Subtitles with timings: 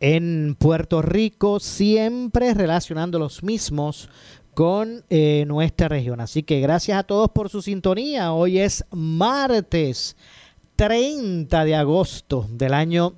[0.00, 4.08] en Puerto Rico, siempre relacionando los mismos
[4.54, 6.20] con eh, nuestra región.
[6.20, 8.32] Así que gracias a todos por su sintonía.
[8.32, 10.16] Hoy es martes
[10.76, 13.14] 30 de agosto del año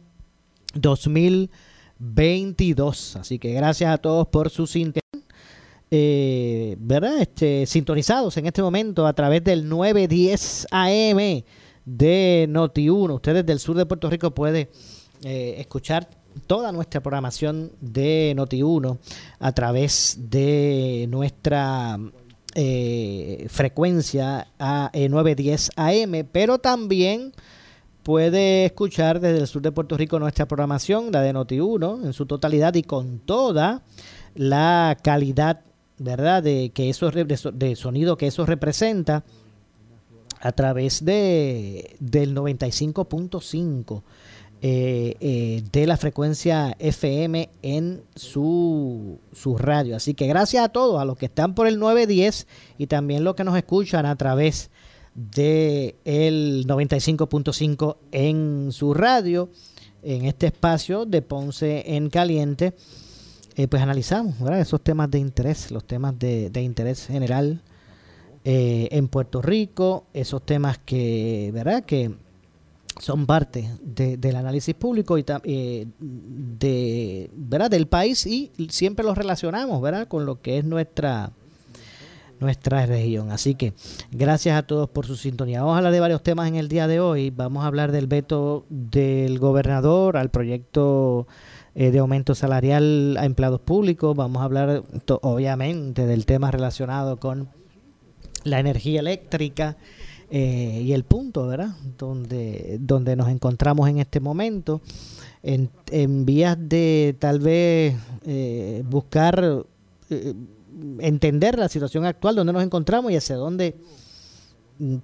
[0.75, 3.17] 2022.
[3.17, 5.01] Así que gracias a todos por su sintonía.
[5.91, 7.21] Eh, ¿Verdad?
[7.21, 11.43] Este, sintonizados en este momento a través del 910 AM
[11.85, 13.15] de Noti1.
[13.15, 14.69] Ustedes del sur de Puerto Rico pueden
[15.25, 16.09] eh, escuchar
[16.47, 18.99] toda nuestra programación de Noti1
[19.39, 21.99] a través de nuestra
[22.55, 27.33] eh, frecuencia a 910 AM, pero también
[28.03, 32.27] puede escuchar desde el sur de Puerto Rico nuestra programación, la de Noti1, en su
[32.27, 33.83] totalidad y con toda
[34.35, 35.61] la calidad,
[35.99, 39.25] ¿verdad?, de, que eso, de sonido que eso representa
[40.41, 44.03] a través de, del 95.5
[44.63, 49.97] eh, eh, de la frecuencia FM en su, su radio.
[49.97, 52.47] Así que gracias a todos, a los que están por el 910
[52.79, 54.71] y también los que nos escuchan a través
[55.15, 59.49] de el 95.5 en su radio,
[60.03, 62.75] en este espacio de Ponce en Caliente,
[63.57, 67.63] eh, pues analizamos esos temas de interés, los temas de, de interés general
[68.45, 71.85] eh, en Puerto Rico, esos temas que, ¿verdad?
[71.85, 72.15] que
[72.99, 79.81] son parte del análisis público y eh, de verdad del país y siempre los relacionamos
[79.81, 81.33] verdad con lo que es nuestra
[82.41, 83.31] nuestra región.
[83.31, 83.75] Así que
[84.11, 85.61] gracias a todos por su sintonía.
[85.61, 87.31] Vamos a hablar de varios temas en el día de hoy.
[87.31, 91.29] Vamos a hablar del veto del gobernador al proyecto
[91.75, 94.17] eh, de aumento salarial a empleados públicos.
[94.17, 94.83] Vamos a hablar
[95.23, 97.49] obviamente del tema relacionado con
[98.43, 99.77] la energía eléctrica
[100.33, 101.75] eh, y el punto, ¿verdad?
[101.99, 104.81] Donde, donde nos encontramos en este momento,
[105.43, 109.65] en, en vías de tal vez eh, buscar
[110.09, 110.35] eh,
[111.01, 113.77] entender la situación actual, donde nos encontramos y hacia dónde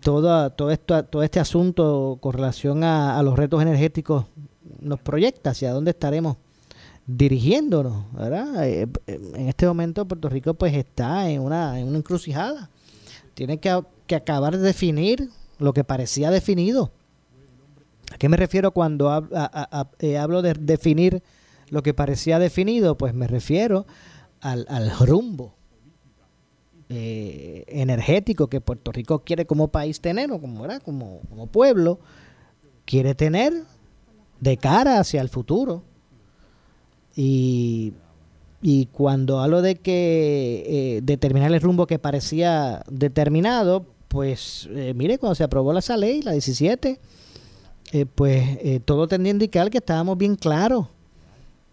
[0.00, 4.26] todo, todo, esto, todo este asunto con relación a, los retos energéticos
[4.80, 6.36] nos proyecta, hacia dónde estaremos
[7.06, 8.66] dirigiéndonos, ¿verdad?
[8.66, 12.70] en este momento Puerto Rico pues está en una, en una encrucijada.
[13.34, 13.68] Tiene que
[14.06, 16.92] que acabar de definir lo que parecía definido.
[18.12, 19.28] ¿A qué me refiero cuando
[19.98, 21.22] eh, hablo de definir
[21.70, 22.96] lo que parecía definido?
[22.96, 23.86] Pues me refiero
[24.40, 25.54] al, rumbo
[26.88, 31.98] eh, energético que Puerto Rico quiere como país tener o como, como, como pueblo,
[32.84, 33.52] quiere tener
[34.40, 35.82] de cara hacia el futuro.
[37.16, 37.94] Y,
[38.62, 45.18] y cuando hablo de que eh, determinar el rumbo que parecía determinado, pues eh, mire,
[45.18, 46.98] cuando se aprobó esa ley, la 17,
[47.92, 50.86] eh, pues eh, todo tendía a indicar que estábamos bien claros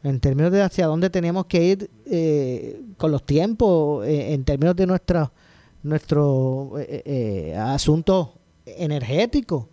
[0.04, 1.90] en términos de hacia dónde teníamos que ir
[2.98, 5.32] con los tiempos, en términos de nuestra,
[5.84, 6.74] nuestro
[7.56, 8.34] asunto
[8.66, 9.70] energético.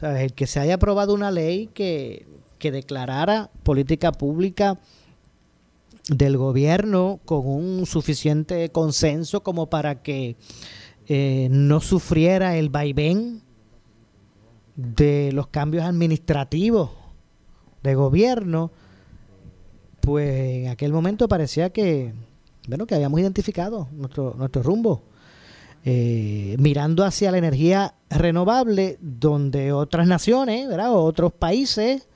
[0.00, 2.24] El que se haya aprobado una ley que,
[2.60, 4.78] que declarara política pública
[6.08, 10.36] del gobierno con un suficiente consenso como para que
[11.08, 13.42] eh, no sufriera el vaivén
[14.74, 16.90] de los cambios administrativos
[17.82, 18.72] de gobierno,
[20.00, 22.12] pues en aquel momento parecía que,
[22.68, 25.02] bueno, que habíamos identificado nuestro, nuestro rumbo.
[25.88, 30.92] Eh, mirando hacia la energía renovable, donde otras naciones, ¿verdad?
[30.92, 32.08] o otros países,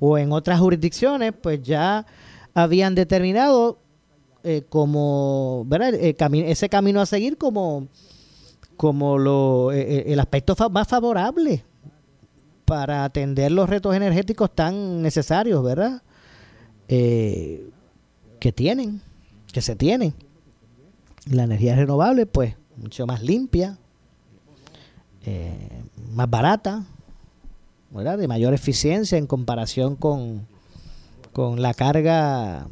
[0.00, 2.06] o en otras jurisdicciones, pues ya
[2.54, 3.78] habían determinado
[4.42, 5.94] eh, como, ¿verdad?
[5.94, 7.86] ese camino a seguir como
[8.76, 11.64] como lo, eh, eh, el aspecto más favorable
[12.64, 16.02] para atender los retos energéticos tan necesarios, ¿verdad?
[16.88, 17.70] Eh,
[18.40, 19.00] que tienen,
[19.52, 20.14] que se tienen.
[21.26, 23.78] La energía renovable, pues, mucho más limpia,
[26.12, 26.84] más barata,
[27.90, 28.18] ¿verdad?
[28.18, 30.46] de mayor eficiencia en comparación con,
[31.32, 32.66] con la carga,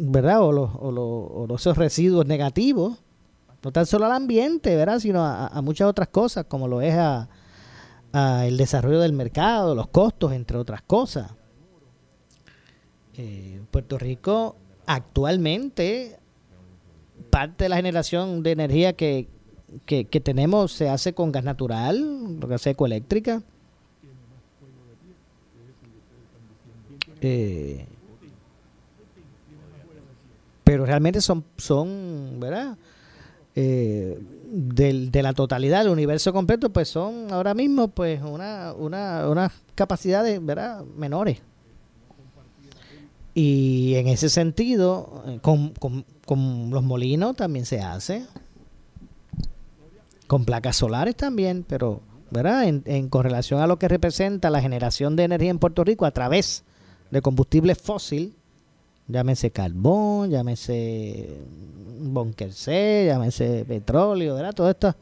[0.00, 0.42] ¿verdad?
[0.42, 2.98] O los, o los, esos residuos negativos,
[3.62, 4.98] no tan solo al ambiente, ¿verdad?
[4.98, 7.28] Sino a, muchas otras cosas, como lo es a,
[8.44, 11.30] el desarrollo del mercado, los costos, entre otras cosas.
[13.14, 14.56] Eh, Puerto Rico
[14.86, 16.18] actualmente
[17.30, 19.28] parte de la generación de energía que,
[19.86, 23.42] que, tenemos se hace con gas natural, lo que hace ecoeléctrica.
[27.20, 27.86] Eh,
[30.64, 32.76] pero realmente son, son ¿verdad?
[33.54, 34.18] Eh,
[34.54, 40.44] de la totalidad del universo completo, pues son ahora mismo pues una, una, unas capacidades
[40.44, 40.84] ¿verdad?
[40.96, 41.38] menores.
[43.34, 48.26] Y en ese sentido, eh, con, con, con los molinos también se hace
[50.26, 52.00] con placas solares también, pero
[52.30, 52.64] ¿verdad?
[52.64, 56.10] En, en correlación a lo que representa la generación de energía en Puerto Rico a
[56.10, 56.64] través
[57.10, 58.34] de combustible fósil,
[59.08, 61.40] llámese carbón, llámese
[62.00, 64.54] bunker C, llámese petróleo, ¿verdad?
[64.54, 64.94] Todo esto,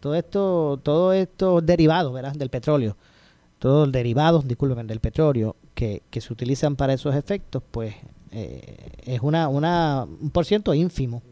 [0.00, 2.34] todo esto, todo esto derivados, ¿verdad?
[2.34, 2.96] Del petróleo,
[3.58, 7.94] todos los derivados, disculpen, del petróleo que, que se utilizan para esos efectos, pues
[8.30, 11.22] eh, es una, una, un por ciento ínfimo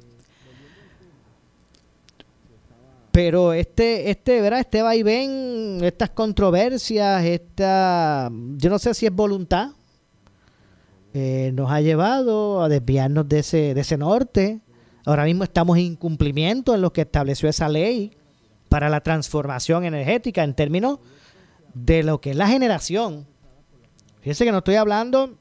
[3.13, 9.71] pero este este verdad este vaivén estas controversias esta yo no sé si es voluntad
[11.13, 14.61] eh, nos ha llevado a desviarnos de ese de ese norte.
[15.05, 18.17] Ahora mismo estamos en incumplimiento en lo que estableció esa ley
[18.69, 21.01] para la transformación energética en términos
[21.75, 23.27] de lo que es la generación.
[24.21, 25.39] Fíjense que no estoy hablando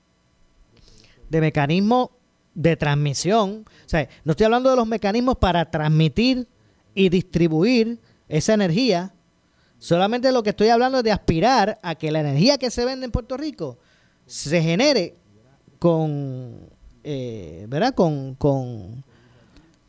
[1.29, 2.09] de mecanismos
[2.55, 3.65] de transmisión.
[3.85, 6.47] O sea no estoy hablando de los mecanismos para transmitir
[6.95, 9.13] y distribuir esa energía.
[9.77, 13.05] Solamente lo que estoy hablando es de aspirar a que la energía que se vende
[13.05, 13.77] en Puerto Rico
[14.25, 15.15] se genere
[15.79, 16.69] con,
[17.03, 17.95] eh, ¿verdad?
[17.95, 19.03] Con, con,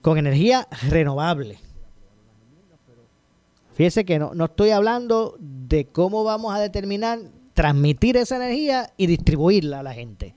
[0.00, 1.58] con energía renovable.
[3.74, 7.18] Fíjese que no, no estoy hablando de cómo vamos a determinar
[7.54, 10.34] transmitir esa energía y distribuirla a la gente.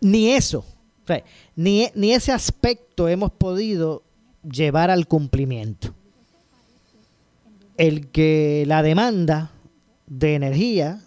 [0.00, 0.64] Ni eso
[1.56, 4.02] ni, ni ese aspecto hemos podido
[4.42, 5.94] llevar al cumplimiento.
[7.76, 9.50] El que la demanda
[10.06, 11.00] de energía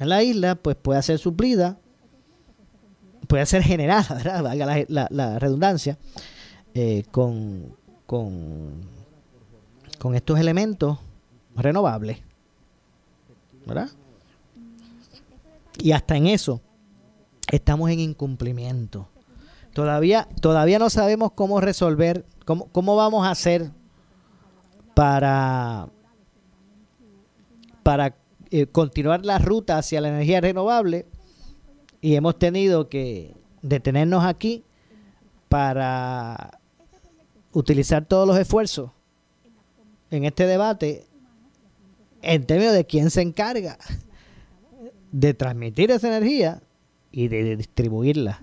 [0.00, 1.78] en la isla pues pueda ser suplida,
[3.28, 4.42] puede ser generada, ¿verdad?
[4.42, 5.98] Valga la, redundancia,
[6.74, 7.76] eh, con,
[8.06, 8.80] con,
[9.98, 10.98] con estos elementos
[11.54, 12.18] renovables.
[13.66, 13.90] ¿Verdad?
[15.78, 16.62] Y hasta en eso
[17.46, 19.08] estamos en incumplimiento.
[19.74, 23.70] Todavía, todavía no sabemos cómo resolver, cómo, cómo vamos a hacer
[24.94, 25.88] para,
[27.82, 28.14] para
[28.50, 31.06] eh, continuar la ruta hacia la energía renovable
[32.00, 34.64] y hemos tenido que detenernos aquí
[35.48, 36.58] para
[37.52, 38.90] utilizar todos los esfuerzos
[40.10, 41.06] en este debate
[42.22, 43.78] en términos de quién se encarga
[45.12, 46.62] de transmitir esa energía
[47.10, 48.42] y de distribuirla.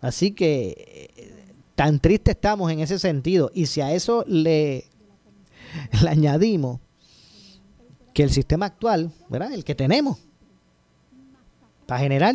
[0.00, 1.44] Así que eh,
[1.74, 3.50] tan triste estamos en ese sentido.
[3.54, 4.86] Y si a eso le,
[6.02, 6.80] le añadimos
[8.16, 9.52] que el sistema actual, ¿verdad?
[9.52, 10.16] El que tenemos,
[11.84, 12.34] para generar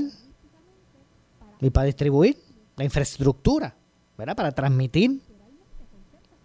[1.60, 2.38] y para distribuir
[2.78, 3.74] la infraestructura,
[4.16, 4.36] ¿verdad?
[4.36, 5.20] Para transmitir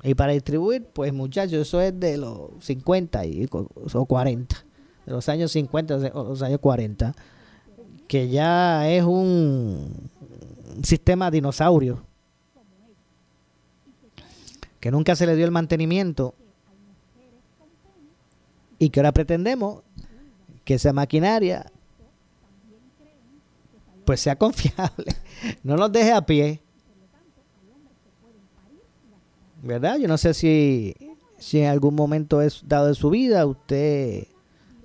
[0.03, 4.57] y para distribuir, pues muchachos, eso es de los 50 y, o 40,
[5.05, 7.15] de los años 50 o los años 40
[8.09, 10.09] que ya es un
[10.83, 12.03] sistema dinosaurio,
[14.81, 16.35] que nunca se le dio el mantenimiento
[18.79, 19.83] y que ahora pretendemos
[20.65, 21.71] que esa maquinaria
[24.05, 25.17] pues sea confiable,
[25.65, 26.61] no nos deje a pie.
[29.63, 29.99] ¿Verdad?
[29.99, 30.95] Yo no sé si,
[31.39, 34.29] si en algún momento es dado de su vida usted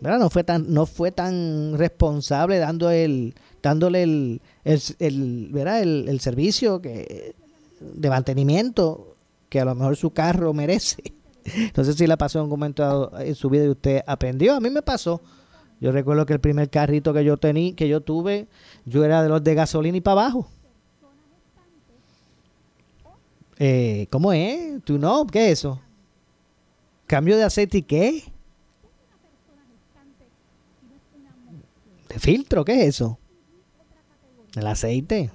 [0.02, 5.82] no fue tan, no fue tan responsable dando el, dándole el, el, ¿verdad?
[5.82, 7.36] el, servicio que,
[7.80, 9.16] de mantenimiento
[9.50, 11.14] que a lo mejor su carro merece.
[11.76, 14.56] No sé si le pasó en algún momento en su vida y usted aprendió.
[14.56, 15.22] A mí me pasó.
[15.80, 18.48] Yo recuerdo que el primer carrito que yo tenía, que yo tuve,
[18.86, 20.48] yo era de los de gasolina y para abajo.
[23.58, 24.84] Eh, ¿Cómo es?
[24.84, 25.26] ¿Tú no?
[25.28, 25.82] ¿Qué es eso?
[27.08, 28.24] ¿Cambio de aceite y qué?
[32.10, 32.64] ¿De filtro?
[32.64, 33.18] ¿Qué es eso?
[34.56, 35.32] ¿El aceite?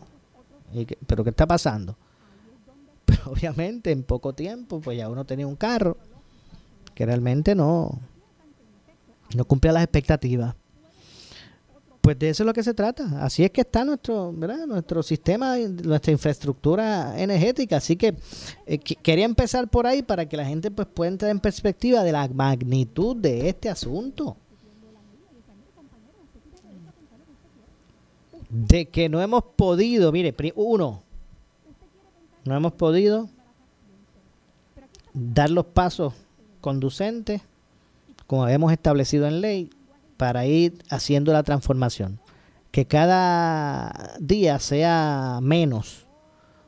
[1.06, 1.96] ¿Pero qué está pasando?
[3.26, 5.96] Obviamente en poco tiempo, pues ya uno tenía un carro
[6.94, 8.00] que realmente no,
[9.34, 10.54] no cumplía las expectativas.
[12.00, 13.24] Pues de eso es lo que se trata.
[13.24, 14.64] Así es que está nuestro, ¿verdad?
[14.66, 17.78] nuestro sistema, nuestra infraestructura energética.
[17.78, 18.14] Así que
[18.64, 22.12] eh, quería empezar por ahí para que la gente pues pueda entrar en perspectiva de
[22.12, 24.36] la magnitud de este asunto.
[28.48, 31.02] De que no hemos podido, mire, uno,
[32.46, 33.28] no hemos podido
[35.12, 36.14] dar los pasos
[36.60, 37.42] conducentes
[38.26, 39.70] como habíamos establecido en ley
[40.16, 42.18] para ir haciendo la transformación.
[42.70, 46.06] Que cada día sea menos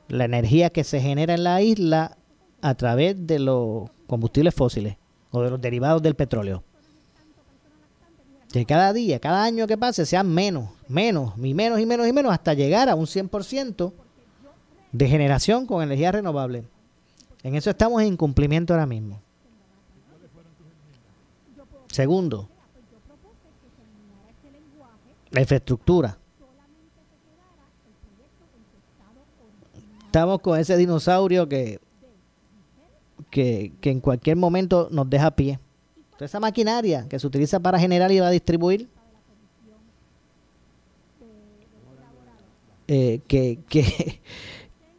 [0.09, 2.17] la energía que se genera en la isla
[2.63, 4.97] a través de los combustibles fósiles
[5.31, 6.63] o de los derivados del petróleo.
[8.53, 12.13] Que cada día, cada año que pase sean menos, menos, y menos y menos y
[12.13, 13.93] menos hasta llegar a un 100%
[14.93, 16.65] de generación con energía renovable.
[17.43, 19.21] En eso estamos en incumplimiento ahora mismo.
[21.91, 22.49] Segundo,
[25.31, 26.19] la infraestructura.
[30.07, 31.81] Estamos con ese dinosaurio que,
[33.31, 35.59] que, en cualquier momento nos deja a pie.
[36.13, 38.89] Toda esa maquinaria que se utiliza para generar y para distribuir,
[42.89, 44.21] eh, que, que,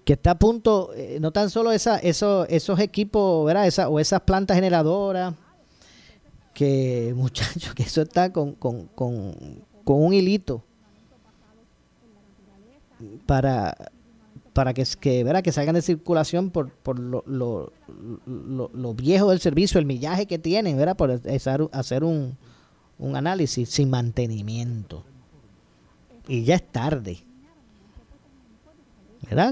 [0.09, 3.69] que, está a punto, eh, no tan solo esa, esos, esos equipos, ¿verdad?
[3.89, 5.35] O esas plantas generadoras,
[6.53, 9.35] que muchachos, que eso está con, con, con,
[9.83, 10.63] con un hilito
[13.25, 13.75] para
[14.51, 15.41] para que, que, ¿verdad?
[15.41, 17.71] que salgan de circulación por, por lo, lo,
[18.25, 20.97] lo, viejo del servicio, el millaje que tienen, ¿verdad?
[20.97, 22.35] por hacer, hacer un,
[22.97, 25.05] un análisis sin mantenimiento.
[26.27, 27.23] Y ya es tarde.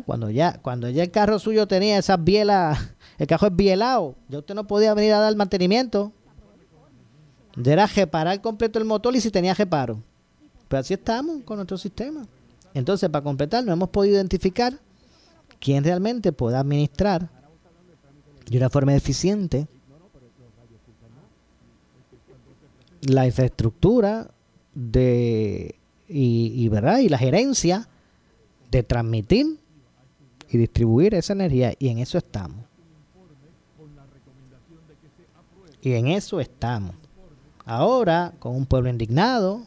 [0.05, 2.79] Cuando ya, cuando ya el carro suyo tenía esas bielas,
[3.17, 6.11] el carro es bielado, ya usted no podía venir a dar mantenimiento.
[7.63, 10.01] Era reparar completo el motor y si tenía reparo.
[10.67, 12.27] Pero así estamos con nuestro sistema.
[12.73, 14.79] Entonces, para completar, no hemos podido identificar
[15.59, 17.29] quién realmente pueda administrar
[18.45, 19.67] de una forma eficiente
[23.01, 24.29] la infraestructura
[24.73, 25.75] de
[26.07, 27.87] y, verdad y la gerencia
[28.71, 29.59] de transmitir
[30.49, 32.65] y distribuir esa energía y en eso estamos
[35.81, 36.95] y en eso estamos
[37.65, 39.65] ahora con un pueblo indignado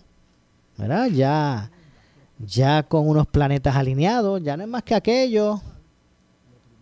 [0.81, 1.09] ¿verdad?
[1.09, 1.71] Ya,
[2.39, 5.61] ya con unos planetas alineados, ya no es más que aquellos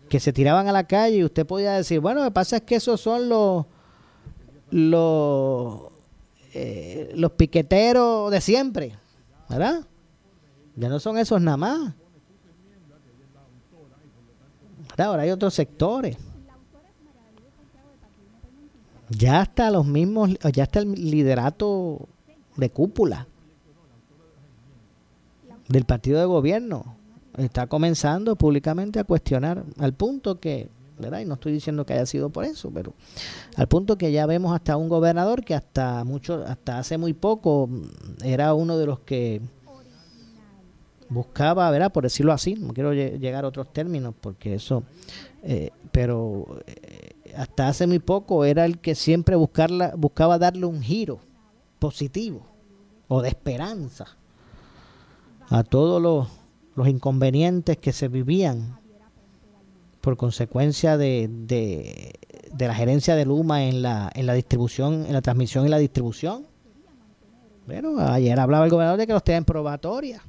[0.07, 2.61] que se tiraban a la calle y usted podía decir, bueno, lo que pasa es
[2.63, 3.65] que esos son los
[4.71, 5.81] los
[6.53, 8.95] eh, los piqueteros de siempre,
[9.49, 9.85] ¿verdad?
[10.75, 11.93] Ya no son esos nada más.
[15.07, 16.17] Ahora hay otros sectores.
[19.09, 22.07] Ya está los mismos, ya está el liderato
[22.57, 23.27] de cúpula
[25.69, 26.97] del partido de gobierno
[27.37, 31.21] está comenzando públicamente a cuestionar al punto que, ¿verdad?
[31.21, 32.93] Y no estoy diciendo que haya sido por eso, pero
[33.55, 37.69] al punto que ya vemos hasta un gobernador que hasta mucho, hasta hace muy poco
[38.23, 39.41] era uno de los que
[41.09, 41.91] buscaba, ¿verdad?
[41.91, 44.83] Por decirlo así, no quiero llegar a otros términos porque eso,
[45.43, 50.81] eh, pero eh, hasta hace muy poco era el que siempre buscarla, buscaba darle un
[50.81, 51.19] giro
[51.79, 52.45] positivo
[53.07, 54.17] o de esperanza
[55.49, 56.27] a todos los,
[56.87, 58.79] inconvenientes que se vivían
[59.99, 62.13] por consecuencia de, de,
[62.57, 66.45] la gerencia de Luma en la, en la distribución, en la transmisión y la distribución.
[67.65, 70.23] Bueno, ayer hablaba el gobernador de que los tienen probatoria.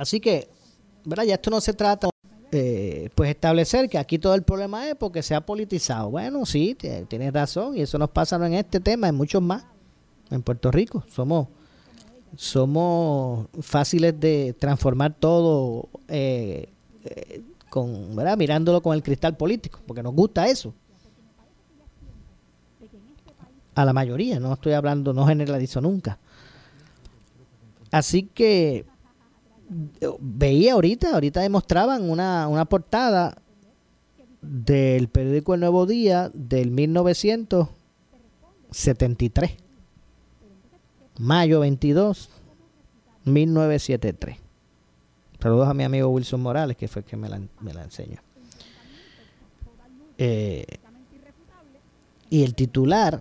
[0.00, 0.48] Así que,
[1.04, 1.24] ¿verdad?
[1.24, 2.08] Ya esto no se trata,
[2.52, 6.10] eh, pues establecer que aquí todo el problema es porque se ha politizado.
[6.10, 9.64] Bueno, sí, tienes razón, y eso nos pasa en este tema, en muchos más.
[10.30, 11.48] En Puerto Rico somos
[12.36, 16.68] somos fáciles de transformar todo eh,
[17.04, 18.38] eh, con, ¿verdad?
[18.38, 20.72] mirándolo con el cristal político, porque nos gusta eso.
[23.74, 26.18] A la mayoría, no estoy hablando, no generalizo nunca.
[27.90, 28.86] Así que
[30.20, 33.36] veía ahorita, ahorita demostraban una, una portada
[34.42, 39.70] del periódico El Nuevo Día del 1973
[41.20, 42.30] mayo 22,
[43.24, 44.38] 1973.
[45.38, 48.20] Saludos a mi amigo Wilson Morales, que fue el que me la, me la enseñó.
[50.16, 50.66] Eh,
[52.30, 53.20] y el titular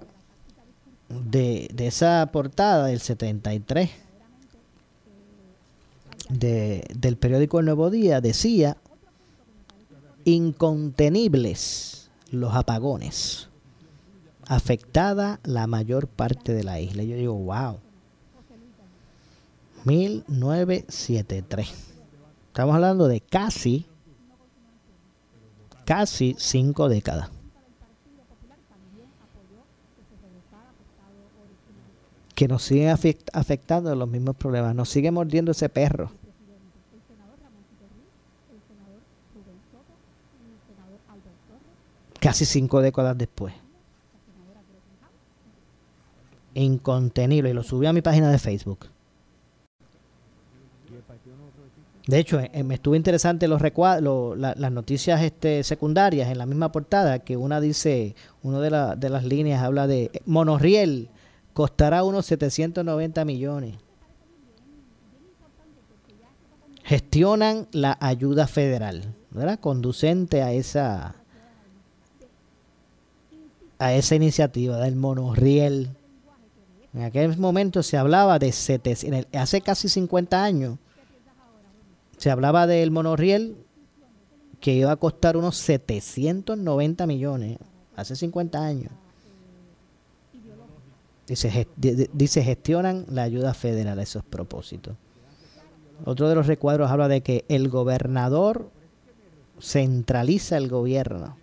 [1.09, 3.89] de, de esa portada del 73
[6.29, 8.77] de, del periódico El Nuevo Día decía,
[10.23, 13.49] incontenibles los apagones,
[14.47, 17.03] afectada la mayor parte de la isla.
[17.03, 17.79] Yo digo, wow.
[19.85, 21.69] 1973.
[22.47, 23.85] Estamos hablando de casi,
[25.85, 27.29] casi cinco décadas.
[32.35, 32.95] Que nos siguen
[33.33, 34.73] afectando los mismos problemas.
[34.75, 36.18] Nos sigue mordiendo ese perro.
[42.29, 43.55] Casi cinco décadas después.
[46.53, 47.49] Incontenible.
[47.49, 48.85] Y lo subí a mi página de Facebook.
[52.05, 53.59] De hecho, eh, me estuvo interesante los
[54.37, 59.23] las noticias este, secundarias en la misma portada, que una dice, una de, de las
[59.23, 61.09] líneas habla de monorriel,
[61.53, 63.75] costará unos 790 millones.
[66.83, 69.59] Gestionan la ayuda federal, ¿verdad?
[69.59, 71.18] Conducente a esa
[73.79, 75.89] a esa iniciativa del monorriel.
[76.93, 80.77] En aquel momento se hablaba de 700, hace casi 50 años
[82.17, 83.55] se hablaba del monorriel
[84.59, 87.57] que iba a costar unos 790 millones
[87.95, 88.91] hace 50 años.
[91.27, 94.95] Dice, dice gestionan la ayuda federal a esos propósitos.
[96.03, 98.69] Otro de los recuadros habla de que el gobernador
[99.61, 101.37] centraliza el gobierno.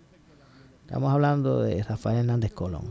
[0.87, 2.85] Estamos hablando de Rafael Hernández Colón.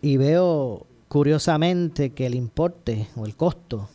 [0.00, 3.90] Y veo curiosamente que el importe o el costo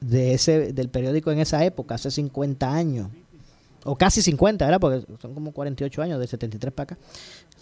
[0.00, 3.08] de ese, del periódico en esa época, hace 50 años,
[3.82, 4.80] o casi 50, ¿verdad?
[4.80, 6.98] Porque son como 48 años, de 73 para acá,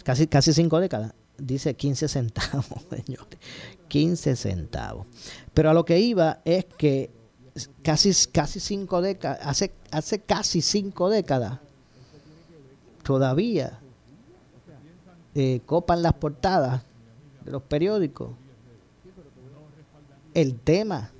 [0.04, 3.38] casi, casi 5 décadas, dice 15 centavos, señores,
[3.88, 5.06] 15 centavos.
[5.54, 7.08] Pero a lo que iba es que
[7.82, 11.60] casi, casi 5 décadas, hace, hace casi 5 décadas,
[13.10, 13.80] todavía
[15.34, 16.84] eh, copan las portadas
[17.44, 18.30] de los periódicos
[20.32, 21.10] el tema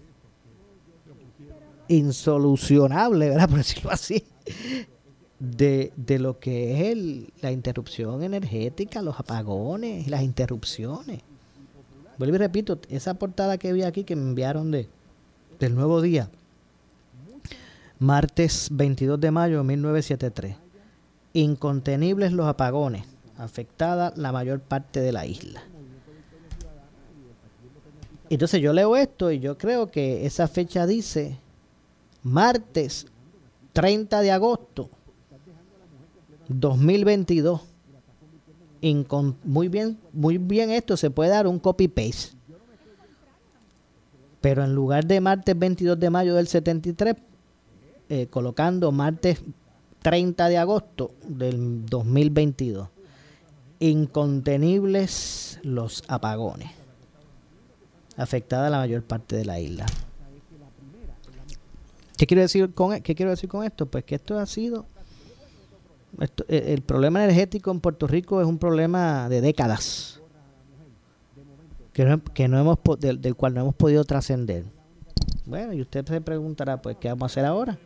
[1.89, 3.49] insolucionable, ¿verdad?
[3.51, 4.23] Por decirlo así,
[5.41, 11.23] de, de lo que es la interrupción energética, los apagones, las interrupciones.
[12.19, 14.89] Vuelvo y repito, esa portada que vi aquí que me enviaron de,
[15.59, 16.31] del nuevo día,
[17.99, 20.70] martes 22 de mayo de 1973.
[21.33, 23.05] Incontenibles los apagones,
[23.37, 25.63] afectada la mayor parte de la isla.
[28.29, 31.37] Entonces yo leo esto y yo creo que esa fecha dice
[32.23, 33.07] martes
[33.73, 34.91] 30 de agosto
[36.49, 37.61] 2022.
[39.45, 42.37] muy bien, muy bien esto se puede dar un copy paste.
[44.41, 47.15] Pero en lugar de martes 22 de mayo del 73,
[48.09, 49.41] eh, colocando martes
[50.03, 52.89] 30 de agosto del 2022.
[53.81, 56.71] Incontenibles los apagones.
[58.17, 59.87] Afectada la mayor parte de la isla.
[62.17, 63.87] ¿Qué quiero decir con, e-, qué quiero decir con esto?
[63.87, 64.85] Pues que esto ha sido...
[66.49, 70.21] E-, el, problema energético en Puerto Rico es un problema de décadas.
[71.95, 74.65] Que no, que no hemos del, del cual no hemos podido trascender.
[75.47, 77.79] Bueno, y usted se preguntará, pues, ¿qué vamos a hacer ahora?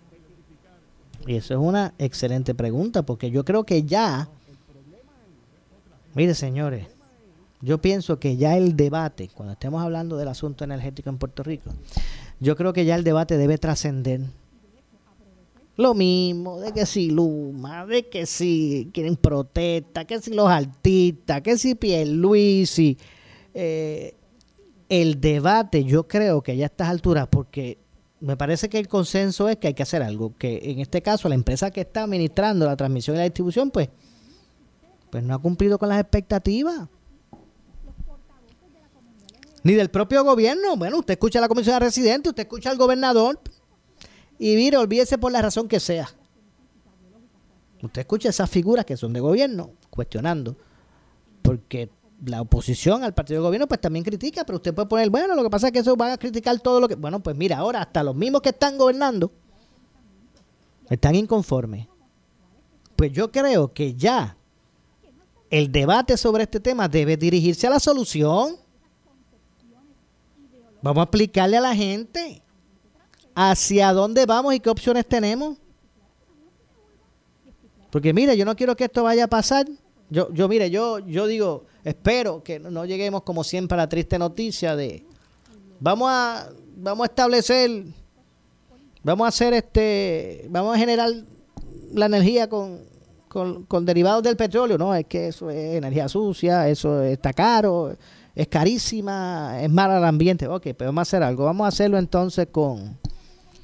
[1.26, 4.28] Y eso es una excelente pregunta, porque yo creo que ya,
[6.14, 6.87] mire señores,
[7.60, 11.70] yo pienso que ya el debate, cuando estemos hablando del asunto energético en Puerto Rico,
[12.40, 14.20] yo creo que ya el debate debe trascender.
[15.76, 21.40] Lo mismo, de que si Luma, de que si quieren protesta, que si los artistas,
[21.40, 22.96] que si Pierluisi.
[23.54, 24.14] Eh,
[24.88, 27.78] el debate yo creo que ya a estas alturas, porque
[28.24, 31.28] me parece que el consenso es que hay que hacer algo, que en este caso
[31.28, 33.90] la empresa que está administrando la transmisión y la distribución, pues,
[35.10, 36.88] pues no ha cumplido con las expectativas
[39.62, 40.76] ni del propio gobierno.
[40.76, 43.40] Bueno, usted escucha a la comisión de residentes, usted escucha al gobernador
[44.38, 46.08] y mire, olvídese por la razón que sea.
[47.82, 50.56] Usted escucha esas figuras que son de gobierno cuestionando,
[51.42, 51.90] porque
[52.24, 55.42] la oposición al partido de gobierno pues también critica, pero usted puede poner, bueno, lo
[55.42, 56.94] que pasa es que eso van a criticar todo lo que...
[56.94, 59.30] Bueno, pues mira, ahora hasta los mismos que están gobernando
[60.88, 61.87] están inconformes.
[62.96, 64.37] Pues yo creo que ya
[65.50, 68.56] el debate sobre este tema debe dirigirse a la solución.
[70.82, 72.42] Vamos a explicarle a la gente
[73.34, 75.56] hacia dónde vamos y qué opciones tenemos.
[77.90, 79.66] Porque mire, yo no quiero que esto vaya a pasar.
[80.10, 84.18] Yo, yo mire, yo, yo digo, espero que no lleguemos como siempre a la triste
[84.18, 85.05] noticia de
[85.81, 87.85] vamos a vamos a establecer,
[89.03, 91.11] vamos a hacer este, vamos a generar
[91.92, 92.81] la energía con,
[93.29, 94.79] con, derivados del petróleo.
[94.79, 97.97] No, es que eso es energía sucia, eso está caro,
[98.35, 100.49] es carísima, es mala al ambiente.
[100.49, 101.44] Ok, pero vamos a hacer algo.
[101.44, 102.99] Vamos a hacerlo entonces con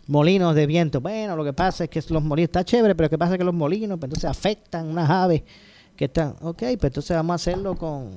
[0.06, 1.00] molinos de viento.
[1.00, 3.38] Bueno, lo que pasa es que los molinos está chévere, pero lo que pasa es
[3.38, 5.42] que los molinos pues, entonces afectan unas aves
[6.00, 6.34] que están.
[6.40, 8.08] Ok, pues entonces vamos a hacerlo con.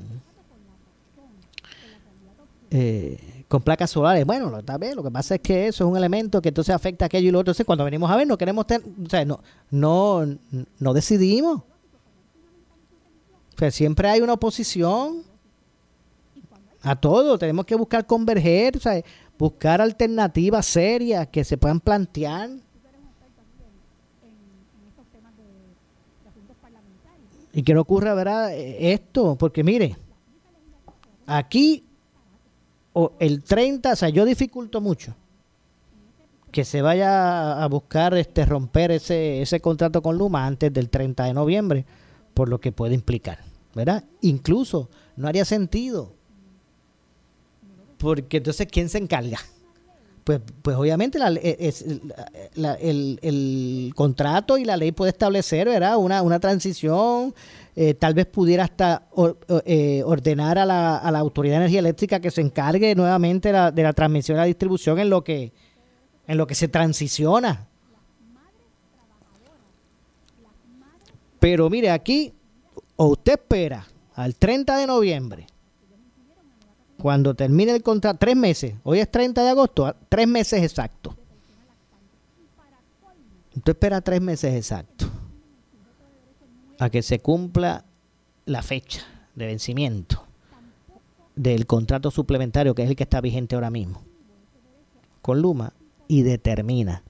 [2.72, 4.26] Eh, con placas solares.
[4.26, 7.08] Bueno, lo, lo que pasa es que eso es un elemento que entonces afecta a
[7.08, 7.52] aquello y lo otro.
[7.52, 10.26] Entonces, cuando venimos a ver, no queremos tener, o sea, no, no,
[10.80, 11.58] no decidimos.
[11.58, 15.24] O sea, siempre hay una oposición
[16.84, 17.38] a todo.
[17.38, 19.04] Tenemos que buscar converger, o sea,
[19.38, 22.50] buscar alternativas serias que se puedan plantear.
[27.54, 28.52] Y que no ocurra, ¿verdad?
[28.58, 29.96] Esto, porque mire,
[31.28, 31.86] aquí
[32.94, 35.16] o el 30, o sea, yo dificulto mucho
[36.52, 41.26] que se vaya a buscar este romper ese, ese contrato con Luma antes del 30
[41.26, 41.86] de noviembre,
[42.36, 43.39] por lo que puede implicar,
[43.74, 44.04] ¿verdad?
[44.22, 46.13] Incluso no haría sentido,
[47.98, 49.39] porque entonces, ¿quién se encarga?
[50.23, 55.67] Pues, pues obviamente la, es, el, el, contrato y la ley puede establecer.
[55.97, 57.33] Una, una transición
[57.75, 59.07] eh, tal vez pudiera hasta
[59.65, 63.83] eh, ordenar a la, a la, Autoridad de Energía Eléctrica que se encargue nuevamente de
[63.83, 65.51] la transmisión y la distribución en lo que,
[66.27, 67.67] en lo que se transiciona.
[71.39, 72.33] Pero mire, aquí,
[72.95, 75.47] o usted espera al 30 de noviembre,
[76.97, 81.15] cuando termine el contrato, tres meses, hoy es 30 de agosto, tres meses exactos.
[83.56, 85.10] Usted espera tres meses exactos
[86.79, 87.86] a que se cumpla
[88.45, 89.01] la fecha
[89.36, 90.23] de vencimiento
[91.36, 94.01] del contrato suplementario, que es el que está vigente ahora mismo,
[95.21, 95.73] con Luma,
[96.08, 97.03] y determina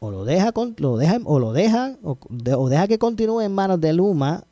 [0.00, 3.92] o lo deja lo deja o lo deja o, deja que continúe en manos de
[3.92, 4.44] Luma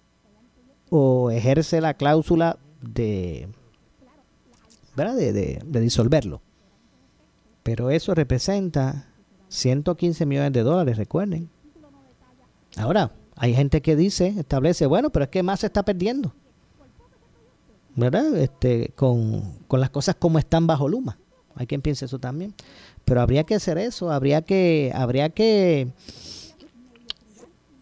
[0.90, 3.48] o ejerce la cláusula de
[4.96, 5.16] ¿verdad?
[5.16, 5.33] De,
[5.64, 6.40] de disolverlo
[7.62, 9.09] pero eso representa
[9.48, 11.51] 115 millones de dólares recuerden
[12.77, 16.33] Ahora, hay gente que dice, establece, bueno, pero es que más se está perdiendo.
[17.96, 18.37] ¿Verdad?
[18.37, 21.18] Este, con, las cosas como están bajo Luma.
[21.57, 22.55] Hay quien piense eso también.
[23.05, 25.88] Pero habría que hacer eso, habría que, habría que,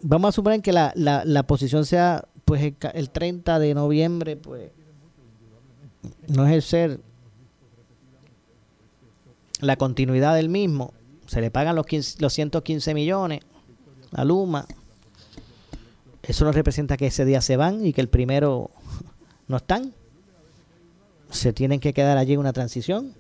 [0.01, 4.37] vamos a suponer que la, la, la posición sea, pues el, el 30 de noviembre,
[4.37, 4.71] pues,
[6.29, 7.01] no es el ser
[9.61, 10.95] la continuidad del mismo,
[11.27, 13.41] se le pagan los, 15, los 115 millones
[14.13, 14.67] a Luma,
[16.23, 18.71] eso no representa que ese día se van y que el primero
[19.49, 19.93] no están.
[21.31, 23.15] Se tienen que quedar allí una transición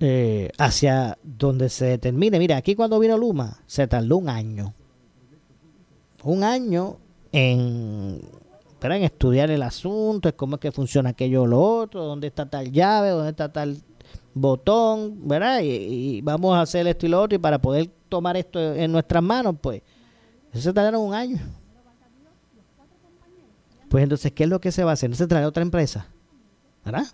[0.00, 2.38] eh, hacia donde se determine.
[2.38, 4.74] Mira, aquí cuando vino Luma se tardó un año.
[6.28, 6.98] Un año
[7.32, 8.20] en,
[8.82, 12.70] en estudiar el asunto, cómo es que funciona aquello o lo otro, dónde está tal
[12.70, 13.78] llave, dónde está tal
[14.34, 15.60] botón, ¿verdad?
[15.62, 18.92] Y, y, vamos a hacer esto y lo otro y para poder tomar esto en
[18.92, 19.80] nuestras manos, pues
[20.52, 21.38] eso se tardaron un año.
[23.88, 25.08] Pues entonces, ¿qué es lo que se va a hacer?
[25.08, 26.08] ¿No se trae otra empresa?
[26.84, 27.06] ¿Verdad?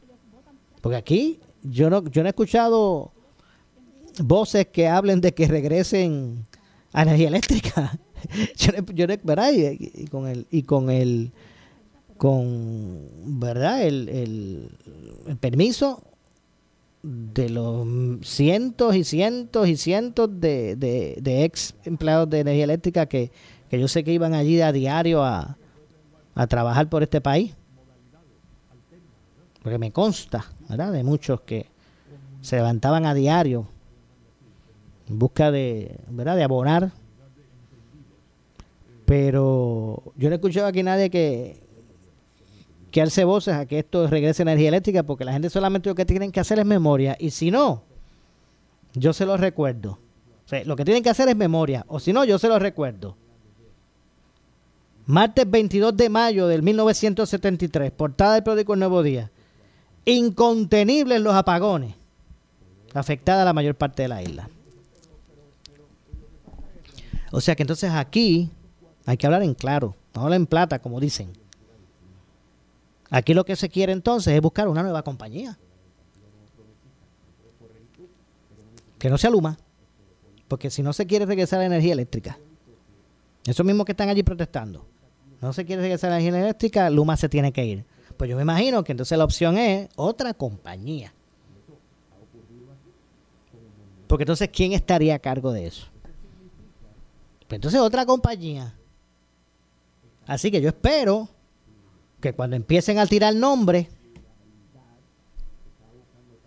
[0.80, 3.12] Porque aquí yo no, yo no he escuchado
[4.24, 6.48] voces que hablen de que regresen
[6.92, 7.96] a energía eléctrica.
[8.94, 9.52] yo, ¿verdad?
[9.52, 11.32] Y, con el y con el
[12.16, 13.08] con
[13.40, 16.02] verdad el, el permiso
[17.04, 17.86] de los
[18.22, 23.30] cientos y cientos y cientos de, de, ex empleados de energía eléctrica que,
[23.70, 25.58] yo sé que iban allí a diario a,
[26.34, 27.54] a trabajar por este país.
[29.62, 30.92] Porque me consta, ¿verdad?
[30.92, 31.66] De muchos que
[32.40, 33.66] se levantaban a diario
[35.08, 36.36] en busca de, ¿verdad?
[36.36, 36.92] De abonar.
[39.04, 41.62] Pero yo no he escuchado aquí nadie que,
[42.90, 46.06] que alce voces a que esto regrese energía eléctrica, porque la gente solamente lo que
[46.06, 47.16] tienen que hacer es memoria.
[47.18, 47.82] Y si no,
[48.94, 49.98] yo se los recuerdo.
[50.44, 51.84] O sea, lo que tienen que hacer es memoria.
[51.88, 53.16] O si no, yo se los recuerdo.
[55.06, 59.30] Martes 22 de mayo del 1973, portada del periódico El Nuevo Día.
[60.06, 61.94] Incontenibles los apagones.
[62.94, 64.48] Afectada la mayor parte de la isla.
[67.32, 68.50] O sea que entonces aquí
[69.06, 71.32] hay que hablar en claro, no hablar en plata, como dicen.
[73.10, 75.58] Aquí lo que se quiere entonces es buscar una nueva compañía.
[78.98, 79.58] Que no sea Luma.
[80.48, 82.38] Porque si no se quiere regresar a la energía eléctrica,
[83.44, 84.86] esos mismos que están allí protestando,
[85.40, 87.84] no se quiere regresar a la energía eléctrica, Luma se tiene que ir.
[88.16, 91.12] Pues yo me imagino que entonces la opción es otra compañía.
[94.06, 95.86] Porque entonces, ¿quién estaría a cargo de eso?
[97.48, 98.74] Pues entonces otra compañía.
[100.26, 101.28] Así que yo espero
[102.20, 103.88] que cuando empiecen a tirar nombres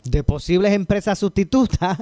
[0.03, 1.99] de posibles empresas sustitutas,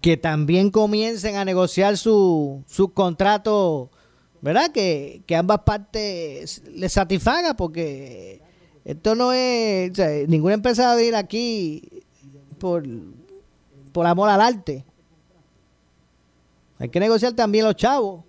[0.00, 3.90] que también comiencen a negociar su, su contrato,
[4.42, 4.70] ¿verdad?
[4.70, 8.42] Que, que ambas partes les satisfaga, porque
[8.84, 9.92] esto no es,
[10.28, 12.04] ninguna empresa va a venir aquí
[12.58, 12.86] por,
[13.92, 14.84] por amor al arte.
[16.78, 18.24] Hay que negociar también los chavos.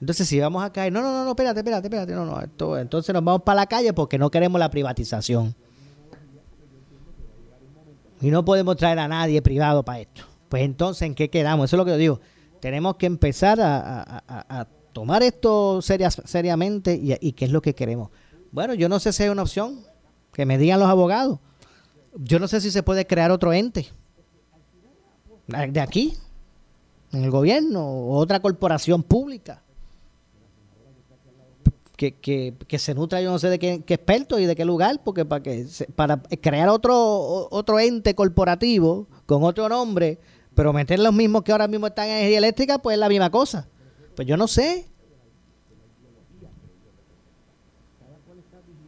[0.00, 2.78] Entonces, si vamos a caer, no, no, no, no, espérate, espérate, espérate, no, no, esto,
[2.78, 5.54] entonces nos vamos para la calle porque no queremos la privatización.
[8.20, 10.22] Y no podemos traer a nadie privado para esto.
[10.48, 11.66] Pues entonces, ¿en qué quedamos?
[11.66, 12.20] Eso es lo que yo digo.
[12.60, 18.10] Tenemos que empezar a, tomar esto serias- seriamente y, y qué es lo que queremos.
[18.50, 19.80] Bueno, yo no sé si hay una opción.
[20.32, 21.38] Que me digan los abogados.
[22.16, 23.88] Yo no sé si se puede crear otro ente.
[25.46, 26.14] De aquí,
[27.12, 29.62] en el gobierno, o otra corporación pública.
[31.98, 34.64] Que, que, que se nutra yo no sé de qué, qué experto y de qué
[34.64, 40.20] lugar, porque para que para crear otro otro ente corporativo con otro nombre,
[40.54, 43.30] pero meter los mismos que ahora mismo están en energía eléctrica, pues es la misma
[43.30, 43.68] cosa.
[44.14, 44.86] Pues yo no sé.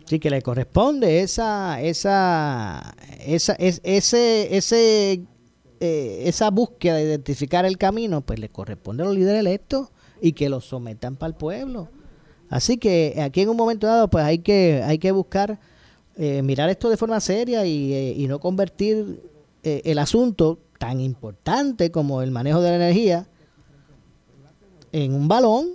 [0.04, 2.94] Sí, que le corresponde esa, esa,
[3.26, 5.22] esa, es- ese, ese,
[5.80, 9.88] eh, esa búsqueda de identificar el camino, pues le corresponde a los líderes electos
[10.20, 11.88] y que los sometan para el pueblo.
[12.50, 15.58] Así que aquí en un momento dado, pues hay que, hay que buscar
[16.16, 19.22] eh, mirar esto de forma seria y, eh, no convertir
[19.62, 23.26] eh, el asunto tan importante como el manejo de la energía
[24.92, 25.68] en un balón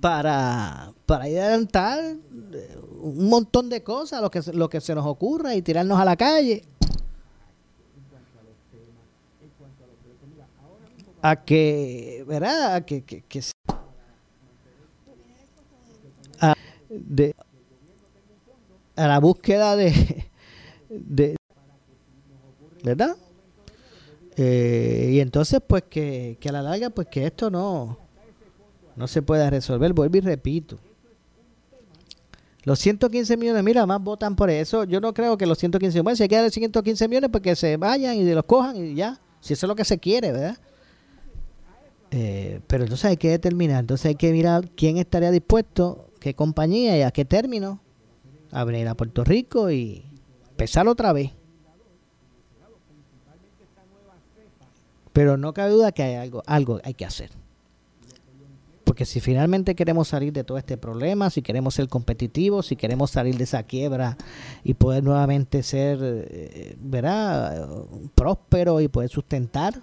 [0.00, 2.16] para, para adelantar
[3.00, 6.16] un montón de cosas, lo que, lo que se nos ocurra y tirarnos a la
[6.16, 6.64] calle.
[11.20, 12.76] A que, ¿verdad?
[12.76, 13.52] A que se-
[16.40, 16.54] a,
[16.88, 17.34] de,
[18.96, 20.30] a la búsqueda de,
[20.88, 21.36] de
[22.82, 23.16] ¿verdad?
[24.36, 27.98] Eh, y entonces pues que, que a la larga pues que esto no
[28.98, 30.76] no se pueda resolver, vuelvo y repito.
[32.64, 34.82] Los 115 millones, mira, más votan por eso.
[34.82, 37.54] Yo no creo que los 115 millones, si hay que dar 115 millones, pues que
[37.54, 39.20] se vayan y los cojan y ya.
[39.40, 40.58] Si eso es lo que se quiere, ¿verdad?
[42.10, 46.96] Eh, pero entonces hay que determinar, entonces hay que mirar quién estaría dispuesto, qué compañía
[46.98, 47.80] y a qué término
[48.50, 50.04] a venir a Puerto Rico y
[50.50, 51.32] empezar otra vez.
[55.12, 57.30] Pero no cabe duda que hay algo, algo hay que hacer.
[58.84, 63.10] Porque si finalmente queremos salir de todo este problema, si queremos ser competitivos, si queremos
[63.10, 64.16] salir de esa quiebra
[64.64, 67.68] y poder nuevamente ser, eh, ¿verdad?,
[68.14, 69.82] próspero y poder sustentar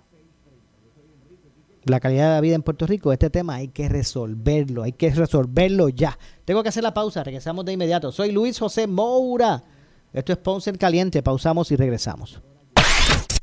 [1.85, 5.11] la calidad de la vida en Puerto Rico, este tema hay que resolverlo, hay que
[5.11, 6.17] resolverlo ya.
[6.43, 8.11] Tengo que hacer la pausa, regresamos de inmediato.
[8.11, 9.63] Soy Luis José Moura.
[10.11, 12.41] Esto es Ponce en Caliente, pausamos y regresamos.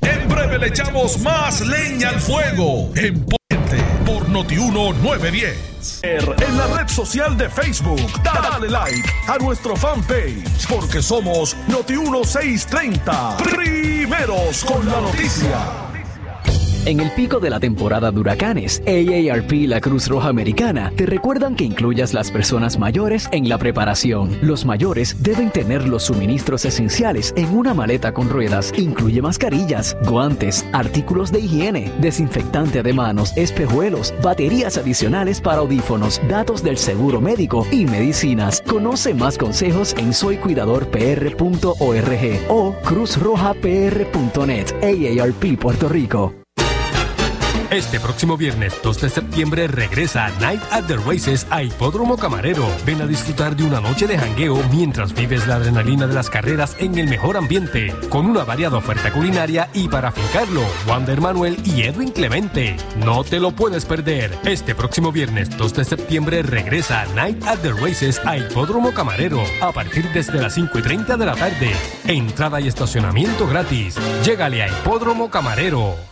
[0.01, 6.01] En breve le echamos más leña al fuego en Ponte por Notiuno 910.
[6.03, 13.37] En la red social de Facebook, dale like a nuestro fanpage porque somos Noti 1630.
[13.37, 15.92] Primeros con la noticia.
[16.85, 21.55] En el pico de la temporada de huracanes, AARP la Cruz Roja Americana te recuerdan
[21.55, 24.37] que incluyas las personas mayores en la preparación.
[24.43, 28.73] Los mayores deben tener los suministros esenciales en una maleta con ruedas.
[28.77, 36.65] Incluye mascarillas, guantes, artículos de higiene, desinfectante de manos, espejuelos, baterías adicionales para audífonos, datos
[36.65, 38.61] del seguro médico y medicinas.
[38.61, 44.75] Conoce más consejos en soycuidadorpr.org o cruzrojapr.net.
[44.83, 46.42] AARP Puerto Rico.
[47.73, 52.69] Este próximo viernes 2 de septiembre regresa Night at the Races a Hipódromo Camarero.
[52.85, 56.77] Ven a disfrutar de una noche de jangueo mientras vives la adrenalina de las carreras
[56.79, 61.85] en el mejor ambiente, con una variada oferta culinaria y para fincarlo, Wander Manuel y
[61.85, 62.77] Edwin Clemente.
[62.99, 64.39] No te lo puedes perder.
[64.45, 69.73] Este próximo viernes 2 de septiembre regresa Night at the Races a Hipódromo Camarero a
[69.73, 71.73] partir desde las 5 y 30 de la tarde.
[72.07, 73.97] Entrada y estacionamiento gratis.
[74.23, 76.12] Llégale a Hipódromo Camarero.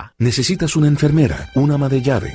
[0.17, 2.33] ¿Necesitas una enfermera, una ama de llave,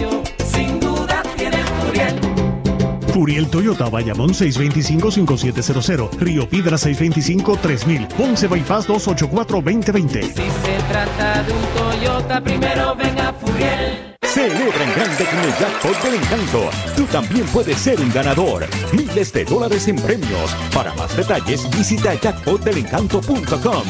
[3.21, 10.23] Furiel Toyota, Bayamón 625-5700, Río Piedra 625-3000, Ponce Bypass 284-2020.
[10.23, 14.15] Si se trata de un Toyota, primero venga Furiel.
[14.23, 16.69] Celebra en grande con el jackpot del encanto.
[16.95, 18.65] Tú también puedes ser un ganador.
[18.91, 20.55] Miles de dólares en premios.
[20.73, 23.83] Para más detalles, visita jackpotdelencanto.com.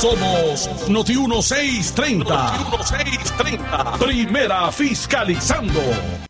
[0.00, 2.52] Somos Noti 1630.
[2.52, 3.98] Noti 1630.
[3.98, 6.29] Primera fiscalizando.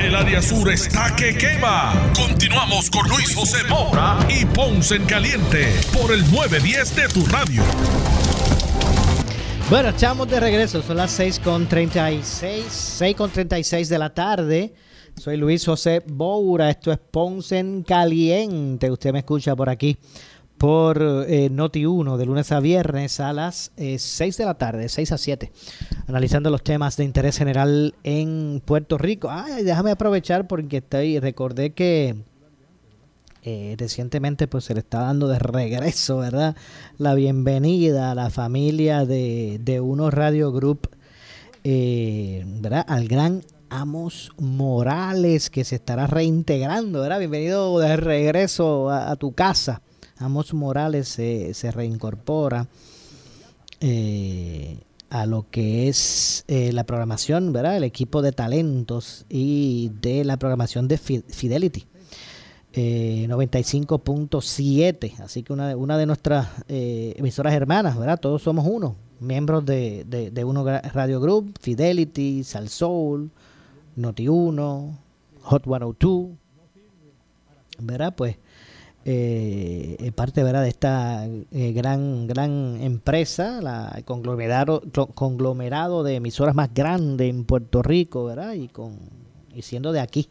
[0.00, 1.92] El área sur está que quema.
[2.16, 7.62] Continuamos con Luis José Moura y Ponce en Caliente por el 910 de tu radio.
[9.68, 10.80] Bueno, estamos de regreso.
[10.80, 14.74] Son las 6.36, 6.36 de la tarde.
[15.16, 16.70] Soy Luis José Moura.
[16.70, 18.90] Esto es Ponce en Caliente.
[18.90, 19.98] Usted me escucha por aquí
[20.60, 24.90] por eh, Noti 1 de lunes a viernes a las eh, 6 de la tarde,
[24.90, 25.50] 6 a 7,
[26.06, 29.30] analizando los temas de interés general en Puerto Rico.
[29.30, 32.14] Ay, déjame aprovechar porque estoy, recordé que
[33.42, 36.54] eh, recientemente pues se le está dando de regreso, ¿verdad?
[36.98, 40.90] La bienvenida a la familia de, de Uno Radio Group,
[41.64, 42.84] eh, ¿verdad?
[42.86, 47.18] Al gran Amos Morales que se estará reintegrando, ¿verdad?
[47.18, 49.80] Bienvenido de regreso a tu casa.
[50.20, 52.68] Amos Morales se, reincorpora
[53.80, 54.78] eh,
[55.08, 57.78] a lo que es eh, la programación, ¿verdad?
[57.78, 61.86] El equipo de talentos y de la programación de Fidelity.
[62.72, 68.20] Eh, 95.7, así que una de, una de nuestras eh, emisoras hermanas, ¿verdad?
[68.20, 73.30] Todos somos uno, miembros de, de, Uno Radio Group, Fidelity, Sal Soul,
[73.96, 74.98] Noti 1,
[75.40, 76.28] Hot 102,
[77.80, 78.14] ¿verdad?
[78.14, 78.36] Pues
[79.04, 80.62] eh, parte ¿verdad?
[80.62, 84.82] de esta eh, gran gran empresa, la, el conglomerado,
[85.14, 88.52] conglomerado de emisoras más grande en Puerto Rico, ¿verdad?
[88.54, 88.98] Y, con,
[89.54, 90.28] y siendo de aquí,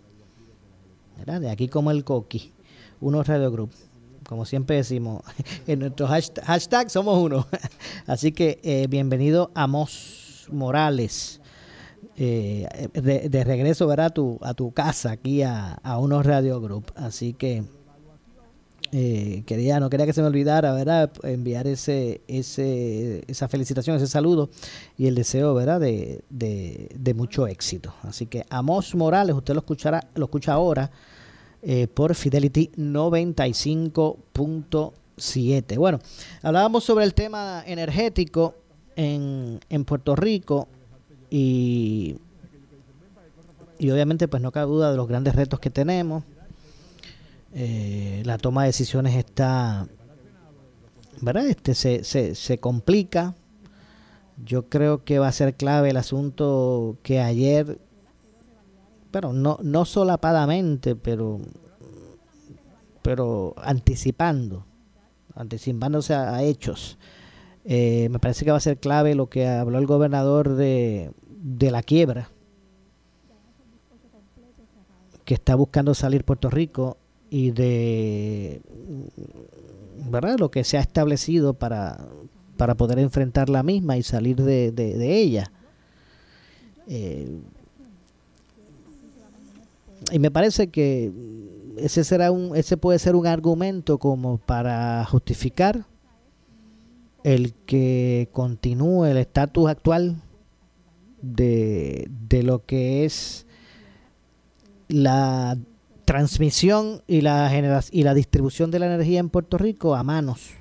[1.17, 1.41] ¿verdad?
[1.41, 2.53] De aquí como el Coqui,
[3.01, 3.72] Uno Radio Group,
[4.28, 5.24] como siempre decimos,
[5.67, 7.47] en nuestro hashtag, hashtag somos uno.
[8.05, 11.41] Así que eh, bienvenido Amos Morales.
[12.22, 14.07] Eh, de, regreso ¿verdad?
[14.07, 16.91] A, tu, a tu casa aquí a, a Unos Radio Group.
[16.95, 17.63] Así que
[18.91, 21.11] eh, quería, no quería que se me olvidara, ¿verdad?
[21.23, 24.49] Enviar ese, ese, esa felicitación, ese saludo
[24.97, 25.79] y el deseo, ¿verdad?
[25.79, 27.93] De, de, mucho éxito.
[28.03, 30.89] Así que Amos Morales, usted lo escuchará, lo escucha ahora
[31.61, 35.77] eh, por Fidelity 95.7.
[35.77, 35.99] Bueno,
[36.41, 38.55] hablábamos sobre el tema energético
[38.95, 40.67] en, en Puerto Rico
[41.29, 42.15] y,
[43.77, 46.23] y obviamente pues no cabe duda de los grandes retos que tenemos.
[47.54, 49.88] Eh, la toma de decisiones está,
[51.22, 51.47] ¿verdad?
[51.47, 53.36] Este se, se, se complica.
[54.45, 57.80] Yo creo que va a ser clave el asunto que ayer,
[59.12, 61.39] pero no, no solapadamente, pero,
[63.02, 64.66] pero anticipando,
[65.36, 66.97] anticipándose a, a hechos.
[67.66, 71.72] Eh, me parece que va a ser clave lo que habló el gobernador de, de
[71.72, 72.30] la quiebra,
[75.26, 76.97] que está buscando salir Puerto Rico
[77.30, 78.61] y de
[80.09, 81.99] verdad lo que se ha establecido para,
[82.57, 85.51] para poder enfrentar la misma y salir de, ella.
[86.88, 87.39] Eh,
[90.11, 91.11] y me parece que
[91.77, 95.86] ese será un ese puede ser un argumento como para justificar
[97.23, 100.21] el que continúe el estatus actual
[101.21, 103.45] de, de lo que es
[104.88, 105.57] la
[106.10, 107.51] transmisión y la
[107.91, 110.53] y la distribución de la energía en Puerto Rico a manos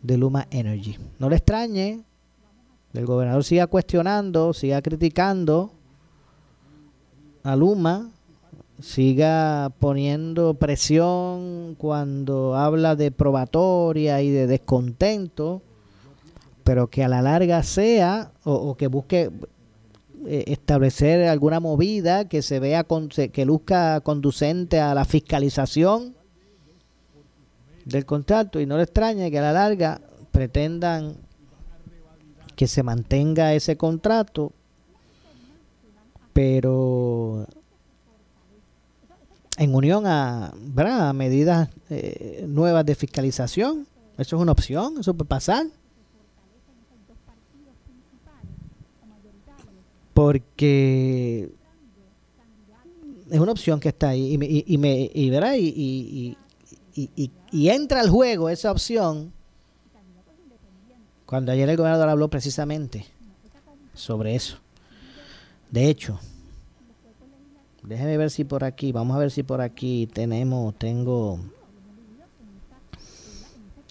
[0.00, 0.96] de Luma Energy.
[1.18, 2.00] No le extrañe,
[2.94, 5.72] el gobernador siga cuestionando, siga criticando
[7.42, 8.08] a Luma,
[8.80, 15.60] siga poniendo presión cuando habla de probatoria y de descontento,
[16.64, 19.30] pero que a la larga sea o, o que busque
[20.26, 26.14] establecer alguna movida que se vea con, que luzca conducente a la fiscalización
[27.84, 28.60] del contrato.
[28.60, 30.00] Y no le extrañe que a la larga
[30.32, 31.16] pretendan
[32.54, 34.52] que se mantenga ese contrato
[36.36, 37.46] pero
[39.56, 40.52] en unión a
[41.14, 43.86] medidas eh, nuevas de fiscalización.
[44.18, 45.64] Eso es una opción eso puede pasar
[50.16, 51.50] porque
[53.30, 56.36] es una opción que está ahí y, me, y, y me y,
[56.94, 59.30] y, y, entra al juego esa opción
[61.26, 63.04] cuando ayer el gobernador habló precisamente
[63.92, 64.56] sobre eso.
[65.70, 66.18] De hecho,
[67.82, 71.40] déjeme ver si por aquí, vamos a ver si por aquí tenemos, tengo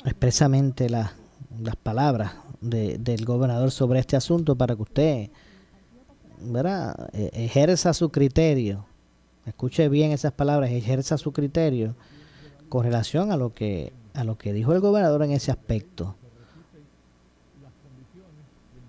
[0.03, 1.13] expresamente la,
[1.61, 5.30] las palabras de, del gobernador sobre este asunto para que usted
[6.51, 7.09] ¿verdad?
[7.13, 8.85] E, ejerza su criterio,
[9.45, 11.95] escuche bien esas palabras, ejerza su criterio
[12.69, 16.15] con relación a lo que a lo que dijo el gobernador en ese aspecto.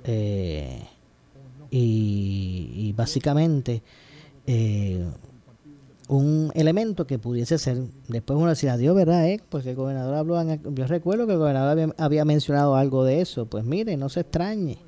[0.04, 0.86] Eh,
[1.68, 3.82] y, básicamente
[4.46, 5.04] eh,
[6.08, 9.28] un elemento que pudiese ser, después uno decía, Dios, ¿verdad?
[9.28, 9.40] Eh?
[9.48, 10.40] Pues el gobernador habló,
[10.72, 14.78] yo recuerdo que el gobernador había mencionado algo de eso, pues mire, no se extrañe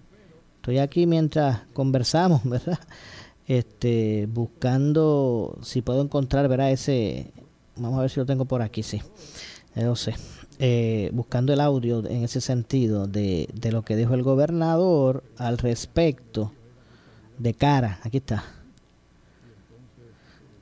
[0.68, 2.78] Estoy aquí mientras conversamos, ¿verdad?
[3.46, 6.70] Este, buscando si puedo encontrar, ¿verdad?
[6.72, 7.32] Ese,
[7.76, 9.00] vamos a ver si lo tengo por aquí, sí.
[9.74, 10.14] No sé.
[10.58, 15.56] Eh, buscando el audio en ese sentido de, de lo que dijo el gobernador al
[15.56, 16.52] respecto
[17.38, 18.00] de cara.
[18.02, 18.44] Aquí está.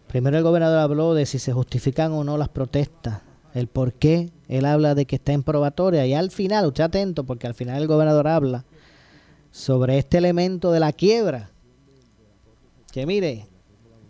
[0.06, 3.22] Primero el gobernador habló de si se justifican o no las protestas,
[3.54, 4.30] el por qué.
[4.46, 7.82] Él habla de que está en probatoria y al final, usted atento, porque al final
[7.82, 8.64] el gobernador habla
[9.56, 11.48] sobre este elemento de la quiebra.
[12.92, 13.46] Que mire,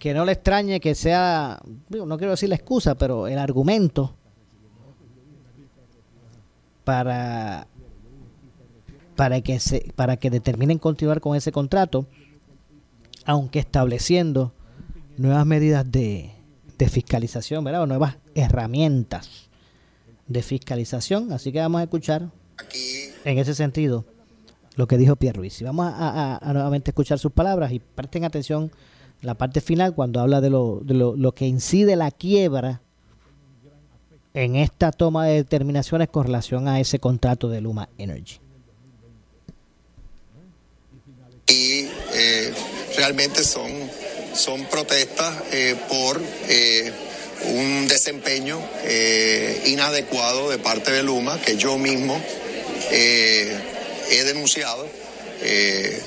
[0.00, 4.12] que no le extrañe que sea, no quiero decir la excusa, pero el argumento
[6.82, 7.68] para
[9.14, 12.06] para que se para que determinen continuar con ese contrato,
[13.24, 14.52] aunque estableciendo
[15.16, 16.32] nuevas medidas de,
[16.76, 17.82] de fiscalización, ¿verdad?
[17.82, 19.48] O nuevas herramientas
[20.26, 21.32] de fiscalización.
[21.32, 22.30] Así que vamos a escuchar
[23.24, 24.15] en ese sentido
[24.76, 25.60] lo que dijo Pierre Ruiz.
[25.62, 28.70] Vamos a, nuevamente escuchar sus palabras y presten atención
[29.22, 32.82] la parte final cuando habla de lo, de lo, que incide la quiebra
[34.34, 38.38] en esta toma de determinaciones con relación a ese contrato de Luma Energy.
[41.48, 42.52] Y eh,
[42.98, 43.70] realmente son,
[44.34, 46.92] son protestas eh, por eh,
[47.54, 48.58] un desempeño
[49.66, 52.20] inadecuado de parte de Luma que yo mismo
[54.10, 54.88] he denunciado.
[55.42, 56.00] Eh,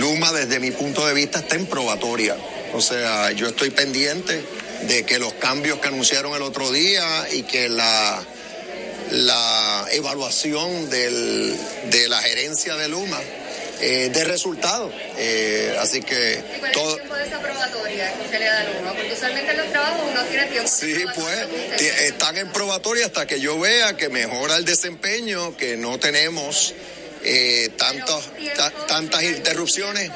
[0.00, 2.36] Luma desde mi punto de vista está en probatoria.
[2.74, 4.42] O sea, yo estoy pendiente
[4.82, 8.22] de que los cambios que anunciaron el otro día y que la,
[9.10, 11.56] la evaluación del-
[11.90, 13.20] de la gerencia de Luma
[13.80, 14.92] eh, dé resultado.
[15.16, 16.90] Eh, así que ¿Cuál es todo...
[16.90, 18.92] el tiempo de esa probatoria que se le da a Luma?
[18.92, 20.68] Porque usualmente en los trabajos uno tiene tiempo.
[20.68, 25.98] Sí, pues están en probatoria hasta que yo vea que mejora el desempeño, que no
[26.00, 26.74] tenemos
[27.22, 30.10] eh, tantos, ta- tantas interrupciones.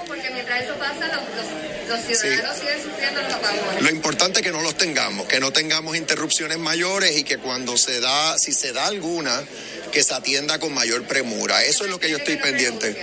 [2.16, 3.82] Siguen sufriendo los apagones.
[3.82, 7.76] Lo importante es que no los tengamos, que no tengamos interrupciones mayores y que cuando
[7.76, 9.42] se da, si se da alguna,
[9.90, 11.62] que se atienda con mayor premura.
[11.64, 12.96] Eso es lo que yo estoy pendiente.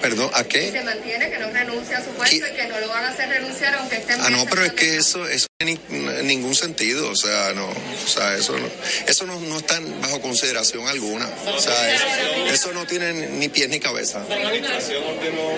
[0.00, 0.70] Perdón, ¿a qué?
[0.70, 3.28] se mantiene que no renuncia a su puesto y que no lo van a hacer
[3.28, 6.54] renunciar aunque esté en Ah, no, pero es que eso, eso no tiene ni- ningún
[6.54, 8.66] sentido, o sea, no, o sea, eso no,
[9.06, 12.04] eso no, no está bajo consideración alguna, o sea, eso,
[12.50, 14.24] eso no tiene ni pies ni cabeza.
[14.28, 15.48] La administración ordenó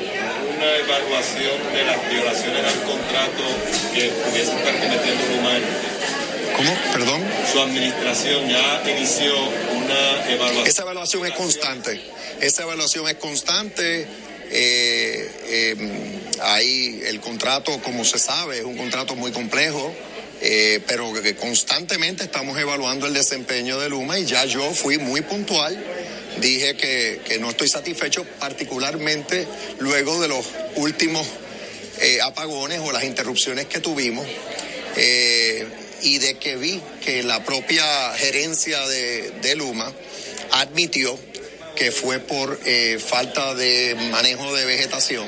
[0.57, 3.45] una evaluación de las violaciones al contrato
[3.95, 5.59] que pudiesen estar cometiendo Luma.
[6.57, 6.77] ¿Cómo?
[6.93, 7.23] Perdón.
[7.51, 10.67] Su administración ya inició una evaluación.
[10.67, 12.01] Esa evaluación es constante,
[12.41, 14.07] esa evaluación es constante.
[14.55, 15.77] Eh, eh,
[16.43, 19.95] ahí el contrato, como se sabe, es un contrato muy complejo,
[20.43, 25.83] eh, pero constantemente estamos evaluando el desempeño de Luma y ya yo fui muy puntual.
[26.39, 29.47] Dije que, que no estoy satisfecho, particularmente
[29.79, 30.47] luego de los
[30.77, 31.27] últimos
[32.01, 34.27] eh, apagones o las interrupciones que tuvimos.
[36.03, 39.91] y de que vi que la propia gerencia de, de Luma
[40.51, 41.17] admitió
[41.75, 45.27] que fue por eh, falta de manejo de vegetación.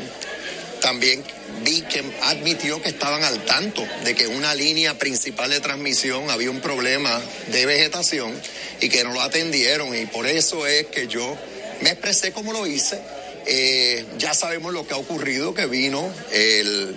[0.80, 1.24] También
[1.64, 6.50] vi que admitió que estaban al tanto de que una línea principal de transmisión había
[6.50, 8.34] un problema de vegetación
[8.80, 11.38] y que no lo atendieron y por eso es que yo
[11.80, 13.00] me expresé como lo hice.
[13.46, 16.96] Eh, ya sabemos lo que ha ocurrido, que vino el,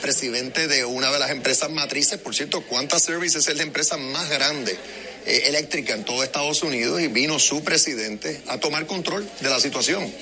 [0.00, 4.28] presidente de una de las empresas matrices, por cierto, Quanta Services es la empresa más
[4.30, 4.76] grande
[5.26, 9.60] eh, eléctrica en todo Estados Unidos y vino su presidente a tomar control de la
[9.60, 10.12] situación.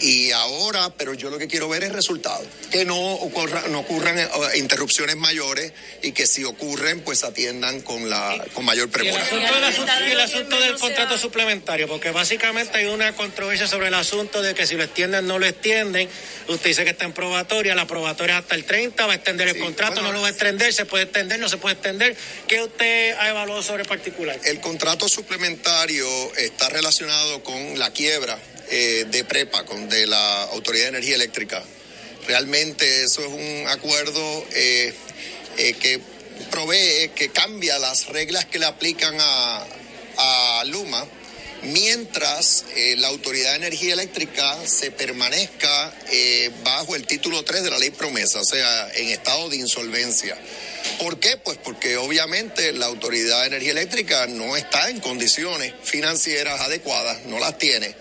[0.00, 4.18] Y ahora, pero yo lo que quiero ver es resultados, que no, ocurra- no ocurran
[4.18, 5.72] eh, interrupciones mayores
[6.02, 9.22] y que si ocurren, pues atiendan con, la, con mayor Y el premura.
[9.22, 13.88] asunto, del asunto- y el asunto del contrato suplementario, porque básicamente hay una controversia sobre
[13.88, 16.08] el asunto de que si lo extienden no lo extienden.
[16.48, 19.48] Usted dice que está en probatoria, la probatoria es hasta el 30, va a extender
[19.48, 22.14] el contrato, no lo va a extender, se puede extender, no se puede extender.
[22.46, 24.38] ¿Qué usted ha evaluado sobre el particular?
[24.44, 28.38] El contrato suplementario está relacionado con la quiebra
[28.70, 31.62] eh, de PREPA, con, de la Autoridad de Energía Eléctrica.
[32.26, 34.92] Realmente eso es un acuerdo eh,
[35.58, 36.00] eh, que
[36.50, 39.64] provee, que cambia las reglas que le aplican a,
[40.18, 41.06] a Luma,
[41.62, 42.64] mientras
[42.96, 45.94] la Autoridad de Energía Eléctrica se permanezca
[46.62, 50.36] bajo el título 3 de la ley promesa, o sea, en estado de insolvencia.
[50.98, 51.36] ¿Por qué?
[51.36, 57.38] Pues porque obviamente la Autoridad de Energía Eléctrica no está en condiciones financieras adecuadas, no
[57.38, 57.94] las tiene.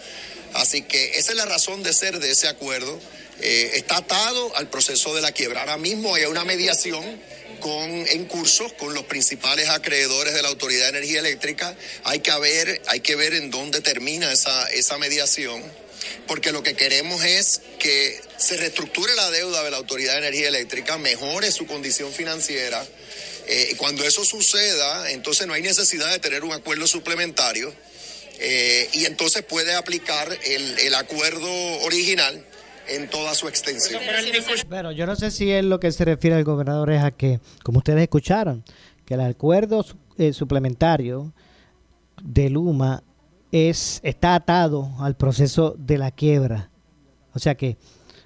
[0.55, 2.99] Así que esa es la razón de ser de ese acuerdo.
[3.41, 5.61] Eh, está atado al proceso de la quiebra.
[5.61, 7.03] Ahora mismo hay una mediación
[7.59, 11.75] con, en curso con los principales acreedores de la Autoridad de Energía Eléctrica.
[12.05, 15.61] Hay que ver, hay que ver en dónde termina esa, esa mediación,
[16.25, 20.47] porque lo que queremos es que se reestructure la deuda de la Autoridad de Energía
[20.47, 22.85] Eléctrica, mejore su condición financiera.
[23.47, 27.73] Eh, cuando eso suceda, entonces no hay necesidad de tener un acuerdo suplementario.
[28.39, 31.49] Eh, y entonces puede aplicar el, el acuerdo
[31.83, 32.45] original
[32.87, 34.01] en toda su extensión.
[34.69, 37.39] Pero yo no sé si es lo que se refiere al gobernador es a que,
[37.63, 38.63] como ustedes escucharon,
[39.05, 39.85] que el acuerdo
[40.17, 41.33] eh, suplementario
[42.23, 43.03] de Luma
[43.51, 46.71] es está atado al proceso de la quiebra.
[47.33, 47.77] O sea que,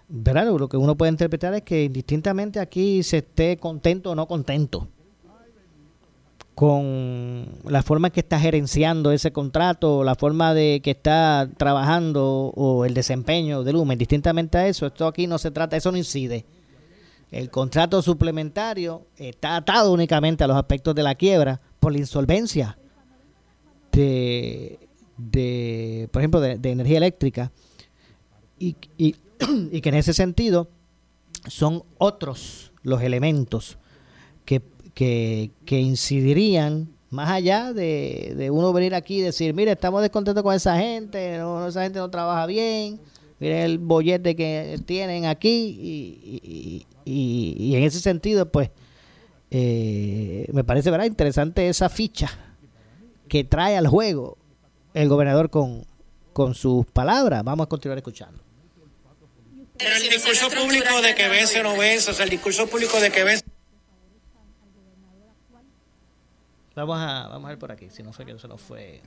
[0.08, 0.48] ¿verdad?
[0.58, 4.88] Lo que uno puede interpretar es que indistintamente aquí se esté contento o no contento
[6.60, 12.84] con la forma que está gerenciando ese contrato, la forma de que está trabajando o
[12.84, 16.44] el desempeño de Luma, indistintamente a eso, esto aquí no se trata, eso no incide.
[17.32, 22.78] El contrato suplementario está atado únicamente a los aspectos de la quiebra por la insolvencia
[23.94, 24.80] de,
[25.16, 27.54] de por ejemplo, de, energía eléctrica
[28.58, 29.14] y, y
[29.80, 30.68] que en ese sentido
[31.48, 33.78] son otros los elementos
[34.94, 40.44] que, que, incidirían más allá de, de uno venir aquí y decir, mire, estamos descontentos
[40.44, 43.00] con esa gente, no, esa gente no trabaja bien,
[43.40, 48.70] mire el bollete que tienen aquí y, y- y- en ese sentido, pues,
[49.52, 52.30] eh, me parece verdad interesante esa ficha
[53.28, 54.38] que trae al juego
[54.94, 55.86] el gobernador con,
[56.34, 57.44] con sus palabras.
[57.44, 58.42] Vamos a continuar escuchando.
[59.80, 63.12] El discurso público de que vence o no vence, o sea, el discurso público de
[63.12, 63.40] que.
[66.86, 69.02] Vamos a, vamos a ver por aquí, si no sé que se nos fue.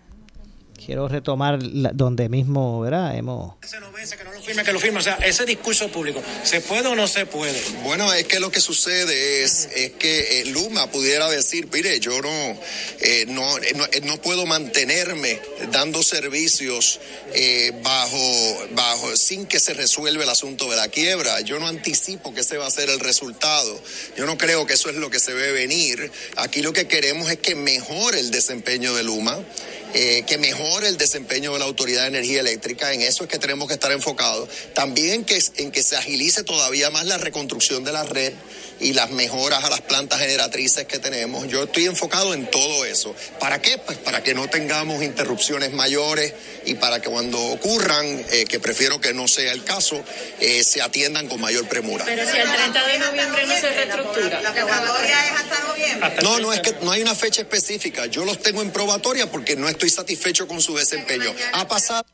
[0.85, 3.17] Quiero retomar la- donde mismo, ¿verdad?
[3.17, 3.55] Hemos...
[3.61, 4.99] que no lo firme, que lo firme.
[4.99, 7.61] O sea, ese discurso público, ¿se puede o no se puede?
[7.85, 12.21] Bueno, es que lo que sucede es, es que eh, Luma pudiera decir, mire, yo
[12.21, 12.59] no,
[13.01, 16.99] eh, no, eh, no, eh, no puedo mantenerme dando servicios
[17.33, 21.41] eh, bajo, bajo, sin que se resuelva el asunto de la quiebra.
[21.43, 23.81] Yo no anticipo que ese va a ser el resultado.
[24.17, 26.11] Yo no creo que eso es lo que se ve venir.
[26.37, 29.39] Aquí lo que queremos es que mejore el desempeño de Luma.
[29.95, 32.93] eh, que mejore el desempeño de la Autoridad de Energía Eléctrica.
[32.93, 34.49] En eso es que tenemos que estar enfocados.
[34.75, 38.33] También en que, en que se agilice todavía más la reconstrucción de la red
[38.83, 41.47] y las mejoras a las plantas generatrices que tenemos.
[41.49, 43.15] Yo estoy enfocado en todo eso.
[43.39, 43.79] ¿Para qué?
[43.79, 49.01] Pues para que no tengamos interrupciones mayores y para que cuando ocurran, eh, que prefiero
[49.01, 50.03] que no sea el caso,
[50.41, 52.05] eh, se atiendan con mayor premura.
[52.05, 54.41] Pero si el 30 de noviembre no se reestructura.
[54.41, 56.11] La probatoria es hasta noviembre.
[56.23, 58.07] No, no es que no hay una fecha específica.
[58.07, 61.31] Yo los tengo en probatoria porque no estoy satisfecho con su desempeño.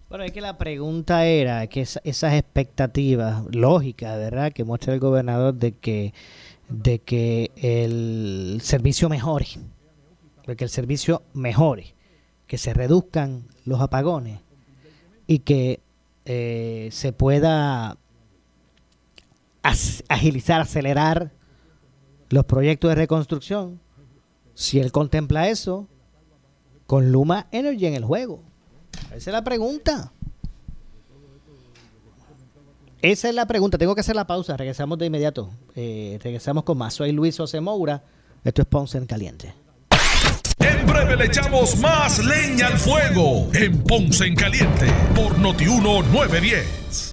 [0.08, 4.52] Bueno, es que la pregunta era que es- esas expectativas lógicas, ¿verdad?
[4.52, 6.12] Que muestra el gobernador de que
[6.70, 9.46] de que el servicio mejore,
[10.46, 11.94] de que el servicio mejore,
[12.46, 14.40] que se reduzcan los apagones
[15.26, 15.80] y que
[16.26, 17.96] eh, se pueda
[20.08, 21.30] agilizar, acelerar
[22.30, 23.80] los proyectos de reconstrucción.
[24.54, 25.86] Si él contempla eso,
[26.88, 28.42] con Luma Energy en el juego.
[29.14, 30.10] Esa es la pregunta.
[33.02, 33.76] Esa es la pregunta.
[33.76, 34.56] Tengo que hacer la pausa.
[34.56, 35.50] Regresamos de inmediato.
[35.76, 36.94] Eh, regresamos con más.
[36.94, 38.02] Soy Luis José Moura.
[38.42, 39.52] Esto es Ponce en Caliente.
[40.60, 47.12] En breve le echamos más leña al fuego en Ponce en Caliente por Notiuno 910.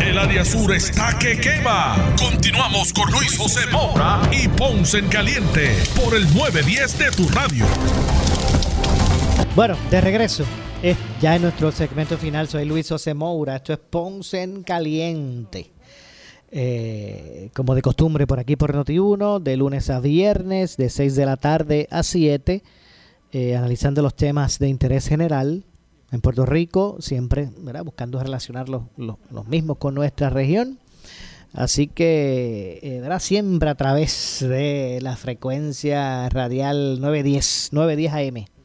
[0.00, 1.96] El área sur está que quema.
[2.18, 7.64] Continuamos con Luis José Moura y Ponce en Caliente por el 910 de tu radio.
[9.56, 10.44] Bueno, de regreso.
[10.82, 12.48] Es ya en nuestro segmento final.
[12.48, 13.56] Soy Luis José Moura.
[13.56, 15.72] Esto es Ponce en Caliente.
[16.50, 21.26] Eh, como de costumbre por aquí por Noti1, de lunes a viernes, de 6 de
[21.26, 22.62] la tarde a 7,
[23.32, 25.64] eh, analizando los temas de interés general
[26.10, 27.84] en Puerto Rico, siempre ¿verdad?
[27.84, 28.82] buscando relacionar los,
[29.46, 30.78] mismos con nuestra región.
[31.52, 33.20] Así que, eh, ¿verdad?
[33.20, 38.58] siempre a través de la frecuencia radial 910, 910 AM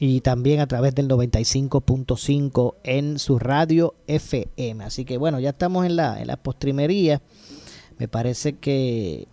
[0.00, 4.84] y también a través del 95.5 en su radio FM.
[4.84, 7.20] Así que bueno, ya estamos en la, en la postrimería.
[7.98, 9.26] Me parece que,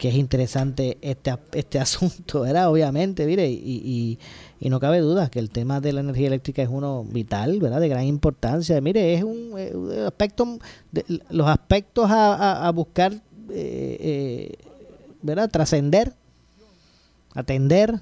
[0.00, 2.70] que es interesante este, este asunto, ¿verdad?
[2.70, 4.18] Obviamente, mire, y, y,
[4.58, 7.80] y no cabe duda que el tema de la energía eléctrica es uno vital, ¿verdad?
[7.82, 8.80] De gran importancia.
[8.80, 9.54] Mire, es un,
[10.06, 10.58] aspecto,
[10.90, 13.20] de, los aspectos a, a- a buscar, eh,
[13.50, 14.52] eh,
[15.20, 15.50] ¿verdad?
[15.50, 16.14] Trascender,
[17.34, 18.00] atender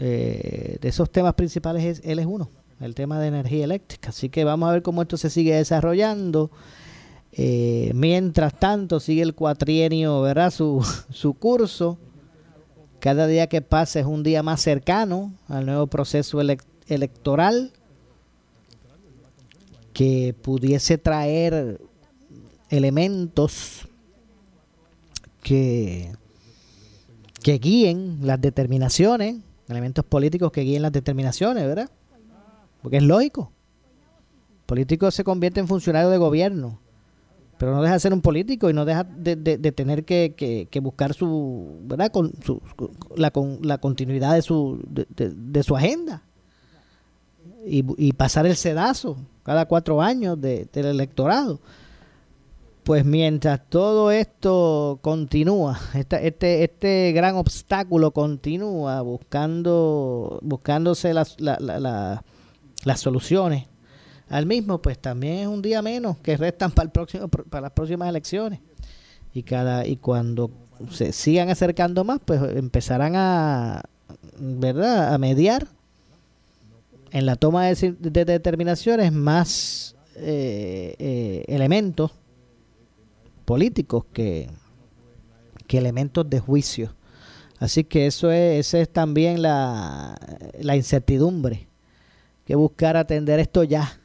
[0.00, 2.50] eh, de esos temas principales es, él es uno,
[2.80, 4.08] el tema de energía eléctrica.
[4.10, 6.50] Así que vamos a ver cómo esto se sigue desarrollando.
[7.32, 10.50] Eh, mientras tanto, sigue el cuatrienio, ¿verdad?
[10.50, 11.98] Su, su curso.
[12.98, 17.72] Cada día que pasa es un día más cercano al nuevo proceso elec- electoral
[19.92, 21.80] que pudiese traer
[22.68, 23.88] elementos
[25.42, 26.12] que,
[27.42, 29.36] que guíen las determinaciones,
[29.68, 31.90] elementos políticos que guíen las determinaciones, ¿verdad?
[32.82, 33.50] Porque es lógico.
[34.60, 36.78] El político se convierte en funcionario de gobierno,
[37.60, 40.34] pero no deja de ser un político y no deja de, de- tener que,
[40.82, 42.10] buscar su, ¿verdad?
[42.10, 42.32] Con
[43.16, 46.22] la, con, la continuidad de su, de, su agenda
[47.66, 47.82] y,
[48.14, 51.60] pasar el sedazo cada cuatro años de- del electorado.
[52.82, 61.58] Pues mientras todo esto continúa, esta- este, este gran obstáculo continúa buscando, buscándose las, la-
[61.60, 62.24] la- la-
[62.84, 63.66] las soluciones
[64.30, 67.72] al mismo, pues también es un día menos que restan para el próximo, para las
[67.72, 68.60] próximas elecciones.
[69.34, 70.50] Y cada, y cuando
[70.90, 73.82] se sigan acercando más, pues empezarán a,
[74.38, 75.12] ¿verdad?
[75.12, 75.66] A mediar
[77.10, 82.12] en la toma de, determinaciones más eh, eh, elementos
[83.44, 84.48] políticos que,
[85.66, 86.94] que elementos de juicio.
[87.58, 90.16] Así que eso es, esa es también la,
[90.60, 91.66] la incertidumbre,
[92.46, 93.99] que buscar atender esto ya,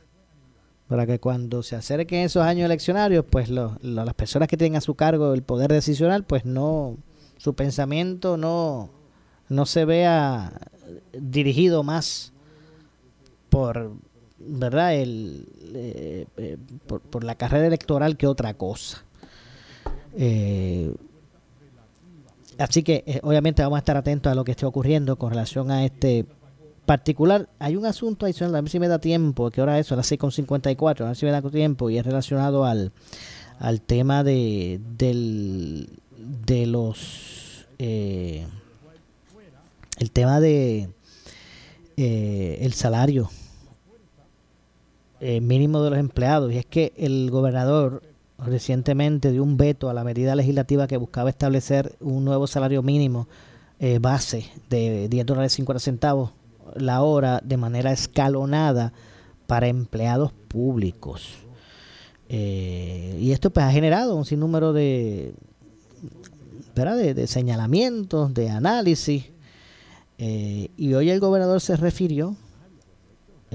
[0.87, 4.95] para que cuando se acerquen esos años eleccionarios, pues las personas que tienen a su
[4.95, 6.97] cargo el poder decisional, pues no,
[7.37, 8.89] su pensamiento no,
[9.49, 10.51] no se vea
[11.13, 12.33] dirigido más
[13.49, 13.93] por
[14.37, 16.57] verdad el eh, eh,
[16.87, 19.03] por, la carrera electoral que otra cosa.
[20.17, 20.93] Eh,
[22.57, 25.83] así que obviamente vamos a estar atentos a lo que esté ocurriendo con relación a
[25.83, 26.25] este
[26.85, 29.97] particular hay un asunto adicional a ver si me da tiempo que ahora eso a
[29.97, 32.91] las 6.54 a ver si me da tiempo y es relacionado al
[33.59, 38.47] al tema de del de los el
[40.11, 40.89] tema de
[41.97, 43.29] el salario
[45.27, 46.51] eh, mínimo de los empleados.
[46.51, 48.03] Y es que el gobernador
[48.37, 53.27] recientemente dio un veto a la medida legislativa que buscaba establecer un nuevo salario mínimo
[53.79, 56.31] eh, base de 10 dólares 50 centavos
[56.75, 58.93] la hora de manera escalonada
[59.47, 61.29] para empleados públicos.
[62.29, 65.33] Eh, y esto pues ha generado un sinnúmero de,
[66.75, 69.25] De, de señalamientos, de análisis.
[70.17, 72.35] y hoy el gobernador se refirió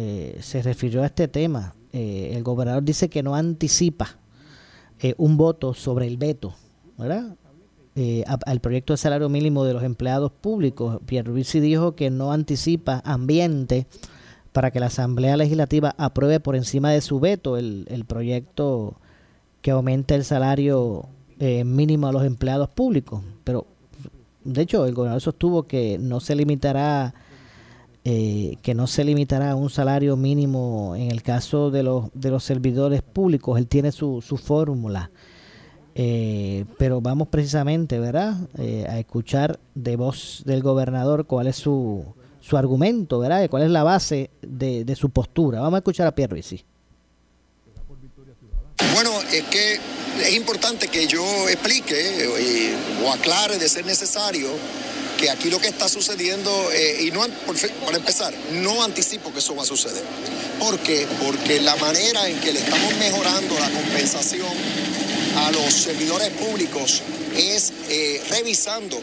[0.03, 1.75] eh, se refirió a este tema.
[1.93, 4.19] Eh, el gobernador dice que no anticipa
[5.01, 6.55] eh, un voto sobre el veto,
[6.97, 7.37] ¿verdad?
[8.47, 11.01] Al proyecto de salario mínimo de los empleados públicos.
[11.07, 13.87] Pierluisi dijo que no anticipa ambiente
[14.53, 18.97] para que la Asamblea Legislativa apruebe por encima de su veto el, el proyecto
[19.63, 21.07] que aumente el salario
[21.39, 23.23] mínimo a los empleados públicos.
[23.45, 23.67] Pero,
[24.45, 27.15] de hecho, el gobernador sostuvo que no se limitará
[28.03, 32.31] eh, que no se limitará a un salario mínimo en el caso de los, de
[32.31, 35.11] los servidores públicos, él tiene su, su fórmula.
[35.95, 42.05] Eh, pero vamos precisamente, ¿verdad?, eh, a escuchar de voz del gobernador cuál es su,
[42.41, 45.61] su argumento, ¿verdad?, cuál es la base de, de su postura.
[45.61, 46.65] Vamos a escuchar a Pierre Ruiz.
[48.95, 49.79] Bueno, es que
[50.23, 52.67] es importante que yo explique
[53.05, 54.49] o aclare de ser necesario
[55.19, 57.21] que aquí lo que está sucediendo, eh, y no,
[57.85, 58.33] para empezar,
[58.63, 60.03] no anticipo que eso va a suceder.
[60.59, 61.07] ¿Por qué?
[61.23, 64.49] Porque la manera en que le estamos mejorando la compensación
[65.47, 67.03] a los servidores públicos
[67.37, 69.01] es eh, revisando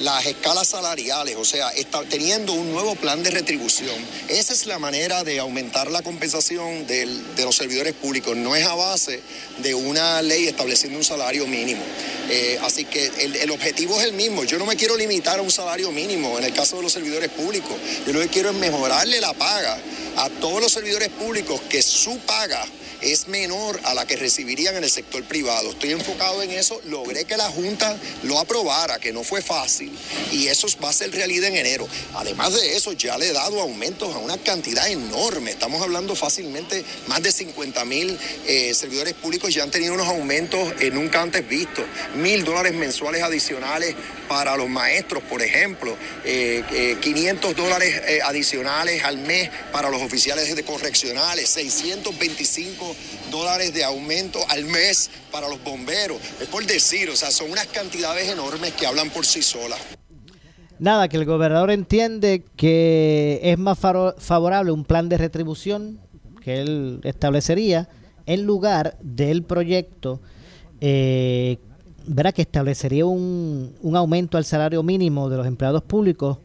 [0.00, 3.94] las escalas salariales, o sea, está teniendo un nuevo plan de retribución.
[4.28, 7.06] Esa es la manera de aumentar la compensación de
[7.38, 9.22] los servidores públicos, no es a base
[9.58, 11.82] de una ley estableciendo un salario mínimo.
[12.28, 13.10] Eh, así que
[13.42, 14.44] el, objetivo es el mismo.
[14.44, 17.30] Yo no me quiero limitar a un salario mínimo en el caso de los servidores
[17.30, 17.74] públicos.
[18.06, 19.78] Yo lo que quiero es mejorarle la paga
[20.16, 22.66] a todos los servidores públicos que su paga
[23.00, 25.70] es menor a la que recibirían en el sector privado.
[25.70, 29.96] Estoy enfocado en eso, logré que la Junta lo aprobara, que no fue fácil,
[30.32, 31.88] y eso va a ser realidad en enero.
[32.14, 35.50] Además de eso, ya le he dado aumentos a una cantidad enorme.
[35.50, 40.74] Estamos hablando fácilmente, más de 50 mil eh, servidores públicos ya han tenido unos aumentos
[40.92, 41.84] nunca antes vistos.
[42.16, 43.94] Mil dólares mensuales adicionales
[44.28, 45.96] para los maestros, por ejemplo.
[46.24, 51.48] 500 eh, eh, dólares adicionales al mes para los oficiales de correccionales.
[51.50, 52.95] 625
[53.30, 56.18] dólares de aumento al mes para los bomberos.
[56.40, 59.78] Es por decir, o sea, son unas cantidades enormes que hablan por sí solas.
[60.78, 66.00] Nada, que el gobernador entiende que es más favorable un plan de retribución
[66.42, 67.88] que él establecería
[68.26, 70.20] en lugar del proyecto
[70.80, 71.58] eh,
[72.34, 76.38] que establecería un, un aumento al salario mínimo de los empleados públicos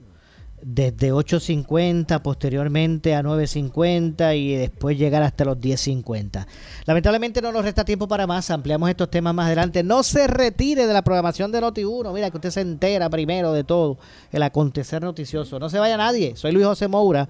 [0.63, 6.45] desde 8.50, posteriormente a 9.50 y después llegar hasta los 10.50.
[6.85, 9.83] Lamentablemente no nos resta tiempo para más, ampliamos estos temas más adelante.
[9.83, 13.63] No se retire de la programación de Noti1, mira que usted se entera primero de
[13.63, 13.97] todo
[14.31, 15.59] el acontecer noticioso.
[15.59, 17.27] No se vaya nadie, soy Luis José Moura,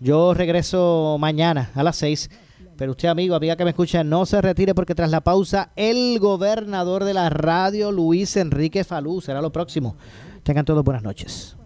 [0.00, 2.30] yo regreso mañana a las 6.
[2.76, 6.18] Pero usted, amigo, amiga que me escucha, no se retire porque tras la pausa, el
[6.20, 9.96] gobernador de la radio, Luis Enrique Falú, será lo próximo.
[10.42, 11.56] Tengan todos buenas noches.